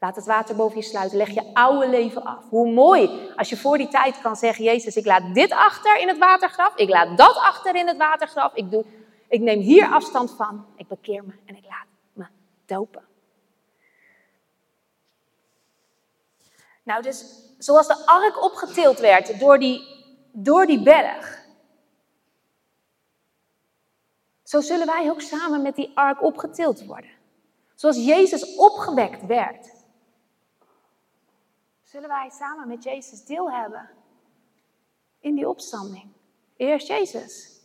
[0.00, 1.18] Laat het water boven je sluiten.
[1.18, 2.48] Leg je oude leven af.
[2.48, 6.08] Hoe mooi als je voor die tijd kan zeggen: Jezus, ik laat dit achter in
[6.08, 6.76] het watergraf.
[6.76, 8.54] Ik laat dat achter in het watergraf.
[8.54, 8.84] Ik, doe,
[9.28, 10.66] ik neem hier afstand van.
[10.76, 12.24] Ik bekeer me en ik laat me
[12.66, 13.04] dopen.
[16.82, 17.24] Nou, dus
[17.58, 19.82] zoals de ark opgetild werd door die,
[20.32, 21.38] door die berg.
[24.42, 27.10] Zo zullen wij ook samen met die ark opgetild worden.
[27.74, 29.78] Zoals Jezus opgewekt werd
[31.90, 33.90] zullen wij samen met Jezus deel hebben
[35.20, 36.12] in die opstanding.
[36.56, 37.60] Eerst Jezus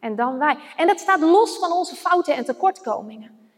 [0.00, 0.58] en dan wij.
[0.76, 3.50] En dat staat los van onze fouten en tekortkomingen.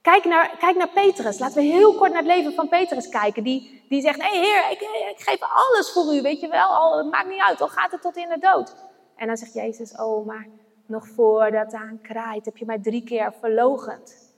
[0.00, 1.38] Kijk naar, kijk naar Petrus.
[1.38, 3.44] Laten we heel kort naar het leven van Petrus kijken.
[3.44, 6.68] Die, die zegt, hey, heer, ik, ik, geef alles voor u, weet je wel.
[6.68, 8.76] Al, het maakt niet uit, al gaat het tot in de dood.
[9.16, 10.48] En dan zegt Jezus, oh, maar
[10.86, 14.34] nog voordat het aan kraait, heb je mij drie keer verlogend.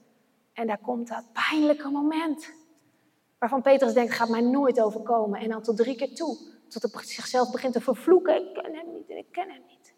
[0.53, 2.56] En daar komt dat pijnlijke moment.
[3.39, 5.39] Waarvan Petrus denkt, gaat mij nooit overkomen.
[5.39, 6.37] En dan tot drie keer toe.
[6.67, 8.35] Tot hij zichzelf begint te vervloeken.
[8.35, 9.93] Ik ken hem niet en ik ken hem niet.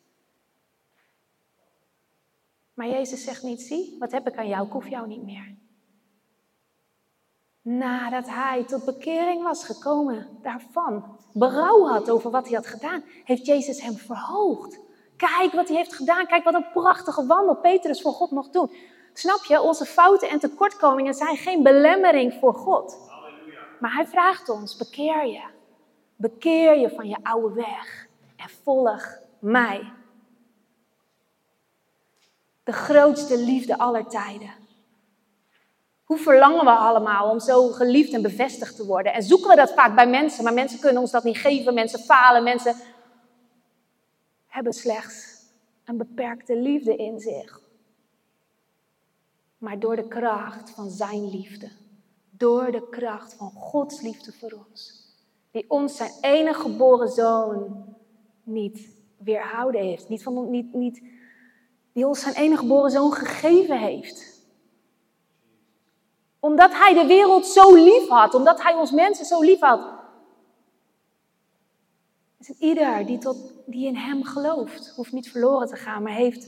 [2.74, 4.66] Maar Jezus zegt niet, zie, wat heb ik aan jou?
[4.66, 5.56] Ik hoef jou niet meer.
[7.62, 13.46] Nadat hij tot bekering was gekomen daarvan, berouw had over wat hij had gedaan, heeft
[13.46, 14.80] Jezus hem verhoogd.
[15.18, 16.26] Kijk wat hij heeft gedaan.
[16.26, 18.72] Kijk wat een prachtige wandel Petrus voor God mocht doen.
[19.14, 23.09] Snap je, onze fouten en tekortkomingen zijn geen belemmering voor God.
[23.80, 25.44] Maar hij vraagt ons, bekeer je.
[26.16, 29.94] Bekeer je van je oude weg en volg mij.
[32.64, 34.54] De grootste liefde aller tijden.
[36.04, 39.14] Hoe verlangen we allemaal om zo geliefd en bevestigd te worden?
[39.14, 41.74] En zoeken we dat vaak bij mensen, maar mensen kunnen ons dat niet geven.
[41.74, 42.76] Mensen falen, mensen
[44.48, 45.46] hebben slechts
[45.86, 47.62] een beperkte liefde in zich.
[49.58, 51.72] Maar door de kracht van Zijn liefde
[52.40, 55.08] door de kracht van Gods liefde voor ons.
[55.52, 57.86] Die ons zijn enige geboren zoon
[58.44, 60.10] niet weerhouden heeft.
[60.10, 61.02] Niet van, niet, niet,
[61.94, 64.48] die ons zijn enige geboren zoon gegeven heeft.
[66.40, 69.98] Omdat hij de wereld zo lief had, omdat hij ons mensen zo lief had.
[72.38, 76.48] Dus ieder die, tot, die in hem gelooft, hoeft niet verloren te gaan, maar heeft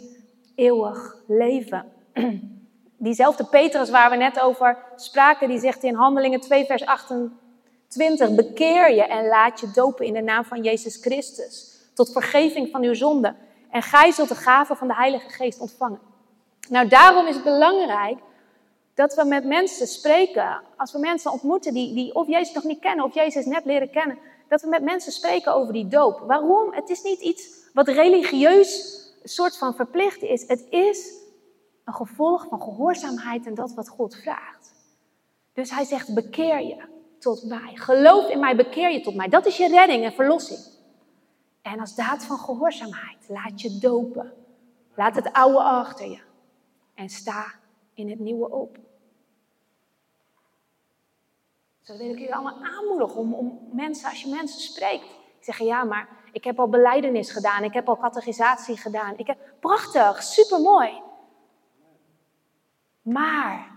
[0.56, 1.92] eeuwig leven.
[3.04, 8.94] Diezelfde Petrus waar we net over spraken, die zegt in Handelingen 2, vers 28, bekeer
[8.94, 12.94] je en laat je dopen in de naam van Jezus Christus, tot vergeving van uw
[12.94, 13.38] zonden.
[13.72, 16.00] En gij zult de gave van de Heilige Geest ontvangen.
[16.70, 18.18] Nou, daarom is het belangrijk
[18.94, 22.80] dat we met mensen spreken, als we mensen ontmoeten die, die of Jezus nog niet
[22.80, 26.20] kennen of Jezus net leren kennen, dat we met mensen spreken over die doop.
[26.20, 26.74] Waarom?
[26.74, 30.48] Het is niet iets wat religieus soort van verplicht is.
[30.48, 31.20] Het is
[31.92, 34.74] een gevolg van gehoorzaamheid en dat wat God vraagt.
[35.54, 36.84] Dus hij zegt, bekeer je
[37.20, 37.76] tot mij.
[37.76, 39.28] Geloof in mij, bekeer je tot mij.
[39.28, 40.60] Dat is je redding en verlossing.
[41.62, 44.34] En als daad van gehoorzaamheid, laat je dopen.
[44.96, 46.20] Laat het oude achter je.
[46.96, 47.46] En sta
[47.94, 48.78] in het nieuwe op.
[51.82, 55.06] Zo wil ik jullie allemaal aanmoedigen om, om mensen, als je mensen spreekt,
[55.40, 59.18] zeggen ja, maar ik heb al beleidenis gedaan, ik heb al catechisatie gedaan.
[59.18, 61.02] Ik heb, prachtig, supermooi.
[63.02, 63.72] Maar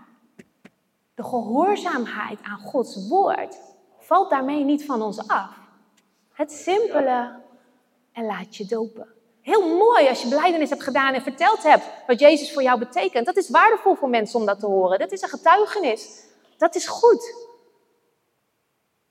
[1.13, 3.57] de gehoorzaamheid aan Gods woord
[3.99, 5.57] valt daarmee niet van ons af.
[6.33, 7.39] Het simpele
[8.11, 9.07] en laat je dopen.
[9.41, 13.25] Heel mooi als je beleidenis hebt gedaan en verteld hebt wat Jezus voor jou betekent.
[13.25, 14.99] Dat is waardevol voor mensen om dat te horen.
[14.99, 16.23] Dat is een getuigenis.
[16.57, 17.33] Dat is goed.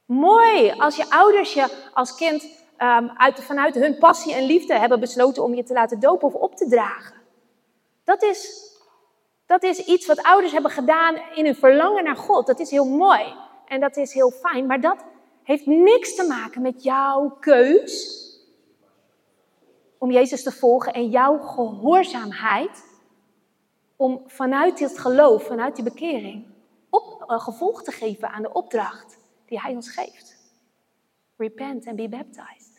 [0.04, 2.42] Mooi als je ouders je als kind
[2.78, 6.34] um, uit, vanuit hun passie en liefde hebben besloten om je te laten dopen of
[6.34, 7.16] op te dragen.
[8.04, 8.70] Dat is,
[9.46, 12.46] dat is iets wat ouders hebben gedaan in hun verlangen naar God.
[12.46, 13.34] Dat is heel mooi
[13.66, 15.04] en dat is heel fijn, maar dat
[15.42, 18.22] heeft niks te maken met jouw keus
[19.98, 22.84] om Jezus te volgen en jouw gehoorzaamheid
[23.96, 26.46] om vanuit dit geloof, vanuit die bekering,
[26.90, 30.36] op, een gevolg te geven aan de opdracht die Hij ons geeft.
[31.36, 32.73] Repent and be baptized.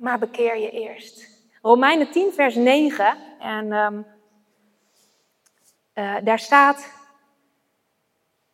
[0.00, 1.28] Maar bekeer je eerst.
[1.62, 3.16] Romeinen 10, vers 9.
[3.38, 4.06] En um,
[5.94, 6.92] uh, daar staat.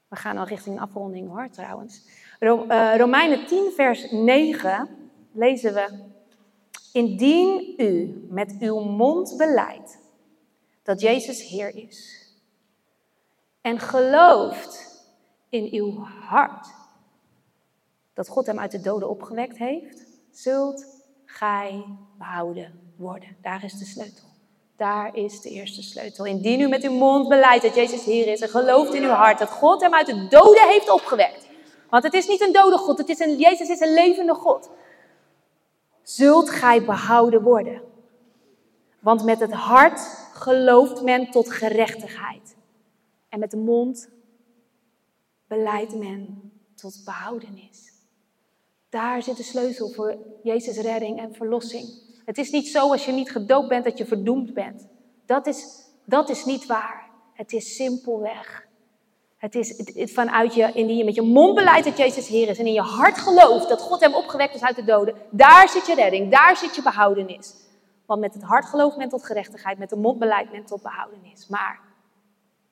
[0.09, 2.09] We gaan al richting afronding hoor, trouwens.
[2.41, 6.05] Uh, Romeinen 10, vers 9 lezen we.
[6.93, 9.99] Indien u met uw mond beleidt
[10.83, 12.31] dat Jezus Heer is.
[13.61, 15.05] En gelooft
[15.49, 16.67] in uw hart
[18.15, 20.96] dat God hem uit de doden opgewekt heeft, zult
[21.37, 21.85] gij
[22.19, 23.37] behouden worden.
[23.43, 24.25] Daar is de sleutel.
[24.77, 26.25] Daar is de eerste sleutel.
[26.25, 29.39] Indien u met uw mond beleidt dat Jezus Heer is en gelooft in uw hart
[29.39, 31.49] dat God hem uit de doden heeft opgewekt.
[31.91, 34.71] Want het is niet een dode God, het is een, Jezus is een levende God.
[36.03, 37.83] Zult gij behouden worden.
[39.01, 40.01] Want met het hart
[40.33, 42.57] gelooft men tot gerechtigheid.
[43.29, 44.09] En met de mond
[45.47, 47.96] beleidt men tot behoudenis.
[48.89, 51.89] Daar zit de sleutel voor Jezus' redding en verlossing.
[52.25, 54.87] Het is niet zo als je niet gedoopt bent dat je verdoemd bent.
[55.27, 57.11] Dat is, dat is niet waar.
[57.33, 58.67] Het is simpelweg.
[59.37, 62.67] Het is vanuit je, indien je met je mond beleidt dat Jezus Heer is en
[62.67, 65.15] in je hart gelooft dat God hem opgewekt is uit de doden.
[65.31, 67.55] Daar zit je redding, daar zit je behoudenis.
[68.07, 71.49] Want met het hart gelooft men tot gerechtigheid, met de mond beleidt men tot behoudenis.
[71.49, 71.81] Maar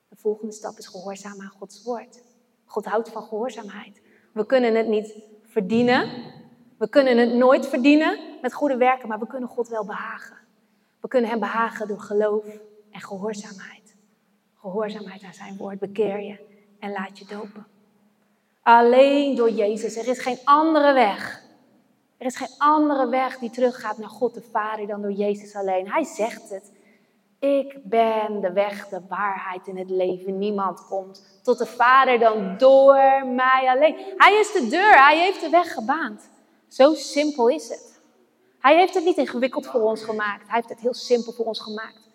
[0.09, 2.23] de volgende stap is gehoorzaam aan Gods woord.
[2.65, 4.01] God houdt van gehoorzaamheid.
[4.33, 5.15] We kunnen het niet
[5.55, 6.09] verdienen.
[6.77, 10.37] We kunnen het nooit verdienen met goede werken, maar we kunnen God wel behagen.
[10.99, 12.45] We kunnen Hem behagen door geloof
[12.91, 13.95] en gehoorzaamheid.
[14.59, 15.79] Gehoorzaamheid aan Zijn woord.
[15.79, 16.39] Bekeer je
[16.79, 17.65] en laat je dopen.
[18.61, 19.95] Alleen door Jezus.
[19.97, 21.43] Er is geen andere weg.
[22.17, 25.91] Er is geen andere weg die teruggaat naar God de Vader dan door Jezus alleen.
[25.91, 26.71] Hij zegt het.
[27.39, 30.37] Ik ben de weg, de waarheid en het leven.
[30.37, 33.95] Niemand komt tot de Vader dan door mij alleen.
[34.17, 36.29] Hij is de deur, hij heeft de weg gebaand.
[36.67, 38.01] Zo simpel is het.
[38.59, 40.47] Hij heeft het niet ingewikkeld voor ons gemaakt.
[40.47, 42.09] Hij heeft het heel simpel voor ons gemaakt.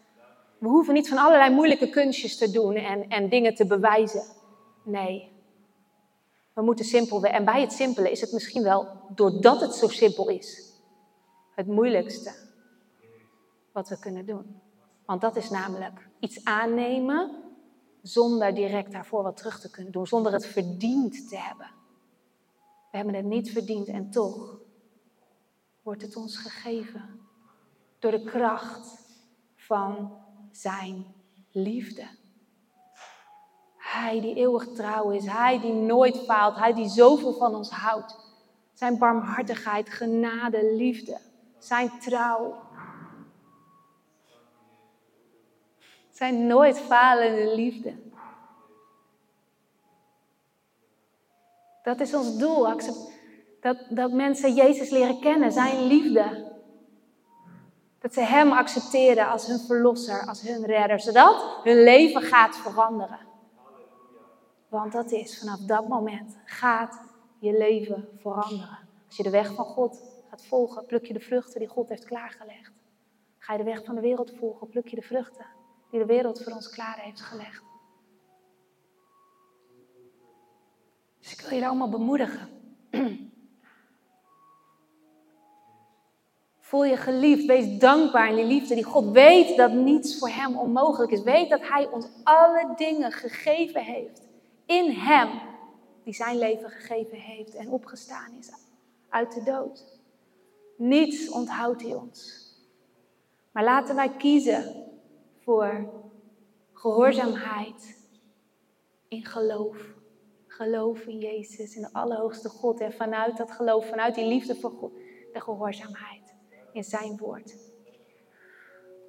[0.58, 4.22] We hoeven niet van allerlei moeilijke kunstjes te doen en, en dingen te bewijzen.
[4.84, 5.30] Nee,
[6.54, 10.28] we moeten simpel En bij het simpele is het misschien wel, doordat het zo simpel
[10.28, 10.72] is,
[11.54, 12.34] het moeilijkste
[13.72, 14.60] wat we kunnen doen.
[15.10, 17.30] Want dat is namelijk iets aannemen
[18.02, 21.70] zonder direct daarvoor wat terug te kunnen doen, zonder het verdiend te hebben.
[22.90, 24.58] We hebben het niet verdiend en toch
[25.82, 27.20] wordt het ons gegeven
[27.98, 28.98] door de kracht
[29.56, 30.18] van
[30.50, 31.06] Zijn
[31.50, 32.06] liefde.
[33.76, 38.16] Hij die eeuwig trouw is, Hij die nooit faalt, Hij die zoveel van ons houdt.
[38.72, 41.20] Zijn barmhartigheid, genade, liefde,
[41.58, 42.68] Zijn trouw.
[46.20, 47.94] Zijn nooit falende liefde.
[51.82, 52.68] Dat is ons doel.
[53.60, 56.52] Dat, dat mensen Jezus leren kennen, zijn liefde.
[57.98, 63.20] Dat ze Hem accepteren als hun verlosser, als hun redder, zodat hun leven gaat veranderen.
[64.68, 67.00] Want dat is, vanaf dat moment gaat
[67.38, 68.78] je leven veranderen.
[69.06, 70.00] Als je de weg van God
[70.30, 72.72] gaat volgen, pluk je de vruchten die God heeft klaargelegd.
[73.38, 75.58] Ga je de weg van de wereld volgen, pluk je de vruchten
[75.90, 77.62] die de wereld voor ons klaar heeft gelegd.
[81.18, 82.48] Dus ik wil daar allemaal bemoedigen.
[86.60, 90.58] Voel je geliefd, wees dankbaar in die liefde die God weet dat niets voor Hem
[90.58, 91.22] onmogelijk is.
[91.22, 94.22] Weet dat Hij ons alle dingen gegeven heeft.
[94.66, 95.28] In Hem,
[96.04, 98.50] die zijn leven gegeven heeft en opgestaan is
[99.08, 100.00] uit de dood.
[100.76, 102.48] Niets onthoudt Hij ons.
[103.52, 104.89] Maar laten wij kiezen
[105.44, 105.90] voor
[106.72, 107.98] gehoorzaamheid
[109.08, 109.98] in geloof.
[110.46, 112.80] Geloof in Jezus, in de Allerhoogste God.
[112.80, 114.92] En vanuit dat geloof, vanuit die liefde voor God,
[115.32, 116.34] de gehoorzaamheid
[116.72, 117.56] in Zijn woord.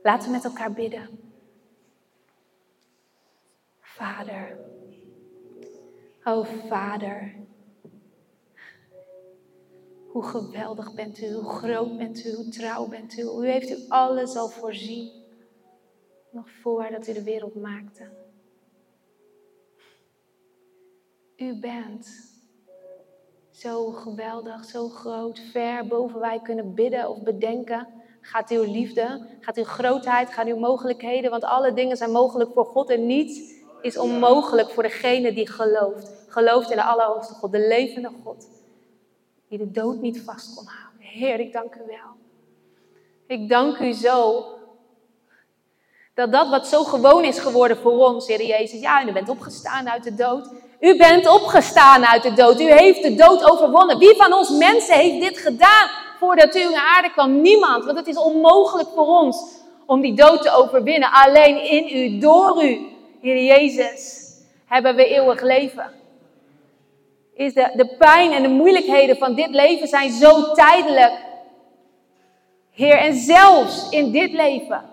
[0.04, 1.10] Laten we met elkaar bidden.
[3.80, 4.60] Vader.
[6.24, 7.36] Oh Vader.
[10.08, 13.22] Hoe geweldig bent u, hoe groot bent u, hoe trouw bent u.
[13.22, 15.21] U heeft u alles al voorzien.
[16.32, 18.04] Nog voordat u de wereld maakte.
[21.36, 22.32] U bent
[23.50, 27.88] zo geweldig, zo groot, ver boven wij kunnen bidden of bedenken.
[28.22, 32.66] Gaat uw liefde, gaat uw grootheid, gaat uw mogelijkheden, want alle dingen zijn mogelijk voor
[32.66, 36.26] God en niets is onmogelijk voor degene die gelooft.
[36.28, 38.48] Gelooft in de Allerhoogste God, de levende God,
[39.48, 41.02] die de dood niet vast kon houden.
[41.02, 42.16] Heer, ik dank u wel.
[43.26, 44.44] Ik dank u zo
[46.14, 49.90] dat dat wat zo gewoon is geworden voor ons, Heer Jezus, ja, u bent opgestaan
[49.90, 50.50] uit de dood.
[50.80, 52.60] U bent opgestaan uit de dood.
[52.60, 53.98] U heeft de dood overwonnen.
[53.98, 55.90] Wie van ons mensen heeft dit gedaan
[56.20, 57.42] voordat u naar aarde kwam?
[57.42, 61.12] Niemand, want het is onmogelijk voor ons om die dood te overwinnen.
[61.12, 62.88] Alleen in u, door u,
[63.22, 64.34] Heer Jezus,
[64.66, 65.92] hebben we eeuwig leven.
[67.34, 71.14] Is de, de pijn en de moeilijkheden van dit leven zijn zo tijdelijk.
[72.72, 74.91] Heer, en zelfs in dit leven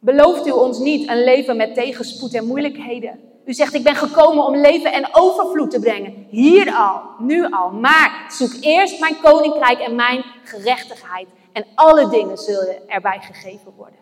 [0.00, 3.20] belooft u ons niet een leven met tegenspoed en moeilijkheden.
[3.44, 6.26] U zegt, ik ben gekomen om leven en overvloed te brengen.
[6.28, 7.70] Hier al, nu al.
[7.70, 11.28] Maar zoek eerst mijn koninkrijk en mijn gerechtigheid.
[11.52, 13.98] En alle dingen zullen erbij gegeven worden.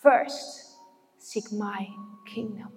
[0.00, 0.78] First,
[1.18, 1.88] seek my
[2.34, 2.72] kingdom.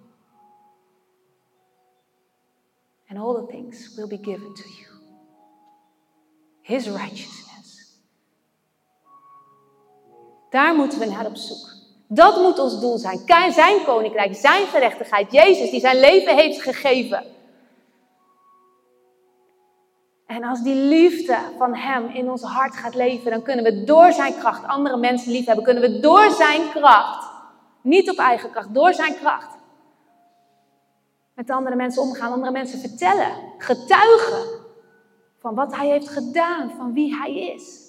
[3.09, 4.91] And all the things will be given to you.
[6.61, 7.46] His righteousness.
[10.49, 11.75] Daar moeten we naar op zoek.
[12.07, 13.21] Dat moet ons doel zijn.
[13.51, 15.31] Zijn koninkrijk, zijn gerechtigheid.
[15.31, 17.23] Jezus die zijn leven heeft gegeven.
[20.27, 24.11] En als die liefde van Hem in ons hart gaat leven, dan kunnen we door
[24.11, 25.63] Zijn kracht andere mensen lief hebben.
[25.63, 27.31] Kunnen we door Zijn kracht,
[27.81, 29.57] niet op eigen kracht, door Zijn kracht,
[31.33, 34.43] met andere mensen omgaan, andere mensen vertellen, getuigen
[35.39, 37.86] van wat Hij heeft gedaan, van wie Hij is.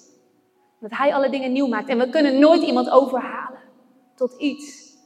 [0.79, 1.89] Dat Hij alle dingen nieuw maakt.
[1.89, 3.59] En we kunnen nooit iemand overhalen
[4.15, 4.97] tot iets.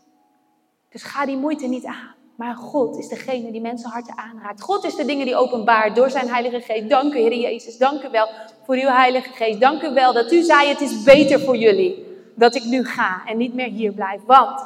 [0.90, 2.16] Dus ga die moeite niet aan.
[2.36, 4.62] Maar God is degene die mensenharten aanraakt.
[4.62, 6.90] God is de dingen die openbaart door zijn Heilige Geest.
[6.90, 7.78] Dank u, Heer Jezus.
[7.78, 8.28] Dank u wel
[8.66, 9.60] voor uw Heilige Geest.
[9.60, 12.06] Dank u wel dat u zei: Het is beter voor jullie
[12.36, 14.22] dat ik nu ga en niet meer hier blijf.
[14.26, 14.66] Want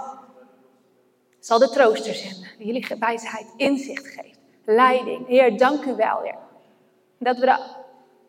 [1.39, 5.27] zal de trooster zenden, die jullie wijsheid, inzicht geeft, leiding.
[5.27, 6.37] Heer, dank u wel, Heer.
[7.19, 7.59] Dat we,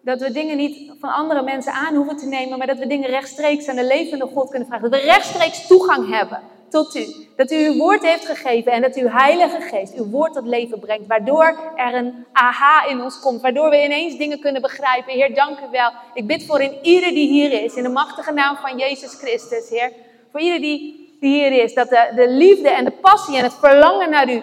[0.08, 3.08] dat we dingen niet van andere mensen aan hoeven te nemen, maar dat we dingen
[3.08, 4.90] rechtstreeks aan de levende God kunnen vragen.
[4.90, 7.04] Dat we rechtstreeks toegang hebben tot u.
[7.36, 10.80] Dat u uw woord heeft gegeven en dat uw Heilige Geest uw woord tot leven
[10.80, 11.06] brengt.
[11.06, 13.40] Waardoor er een aha in ons komt.
[13.40, 15.12] Waardoor we ineens dingen kunnen begrijpen.
[15.12, 15.90] Heer, dank u wel.
[16.14, 17.74] Ik bid voor in ieder die hier is.
[17.74, 19.92] In de machtige naam van Jezus Christus, Heer.
[20.30, 21.74] Voor ieder die, hier is.
[21.74, 24.42] Dat de, de liefde en de passie en het verlangen naar u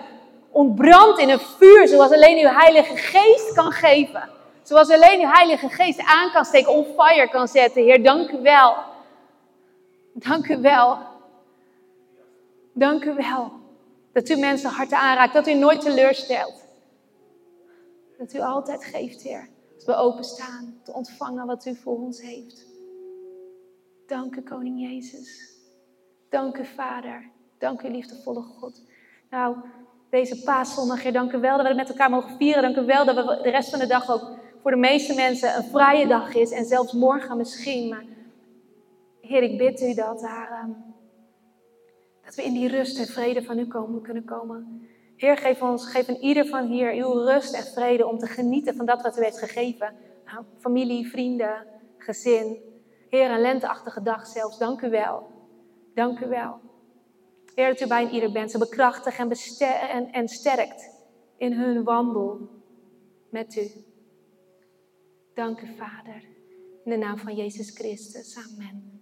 [0.52, 1.88] ontbrandt in een vuur.
[1.88, 4.34] Zoals alleen uw Heilige Geest kan geven.
[4.68, 7.84] Zoals alleen uw Heilige Geest aan kan steken, on fire kan zetten.
[7.84, 8.76] Heer, dank u wel.
[10.14, 11.14] Dank u wel
[12.78, 13.52] Dank u wel
[14.12, 16.66] dat u mensen harten aanraakt, dat u nooit teleurstelt.
[18.18, 19.50] Dat u altijd geeft, Heer.
[19.76, 22.66] Dat we openstaan te ontvangen wat u voor ons heeft.
[24.08, 25.54] Dank u, Koning Jezus.
[26.30, 27.30] Dank u, Vader.
[27.58, 28.82] Dank u, liefdevolle God.
[29.30, 29.56] Nou,
[30.10, 32.62] deze paaszondag, Heer, dank u wel dat we het met elkaar mogen vieren.
[32.62, 35.56] Dank u wel dat we de rest van de dag ook voor de meeste mensen
[35.56, 36.52] een vrije dag is.
[36.52, 37.90] En zelfs morgen misschien.
[37.90, 38.04] Maar
[39.22, 40.24] Heer, ik bid u dat.
[40.24, 40.70] Ehm,
[42.26, 44.88] Dat we in die rust en vrede van u komen, kunnen komen.
[45.16, 48.76] Heer, geef ons, geef een ieder van hier uw rust en vrede om te genieten
[48.76, 49.94] van dat wat u heeft gegeven.
[50.60, 52.58] Familie, vrienden, gezin.
[53.10, 54.58] Heer, een lenteachtige dag zelfs.
[54.58, 55.28] Dank u wel.
[55.94, 56.60] Dank u wel.
[57.56, 58.52] Heer, dat u bij een ieder bent.
[58.52, 59.32] Ze bekrachtigt en,
[59.90, 60.90] en, en sterkt
[61.38, 62.50] in hun wandel
[63.30, 63.85] met u.
[65.36, 66.24] Dank u, Vader.
[66.84, 68.38] In de naam van Jezus Christus.
[68.38, 69.02] Amen.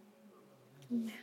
[0.92, 1.23] Amen.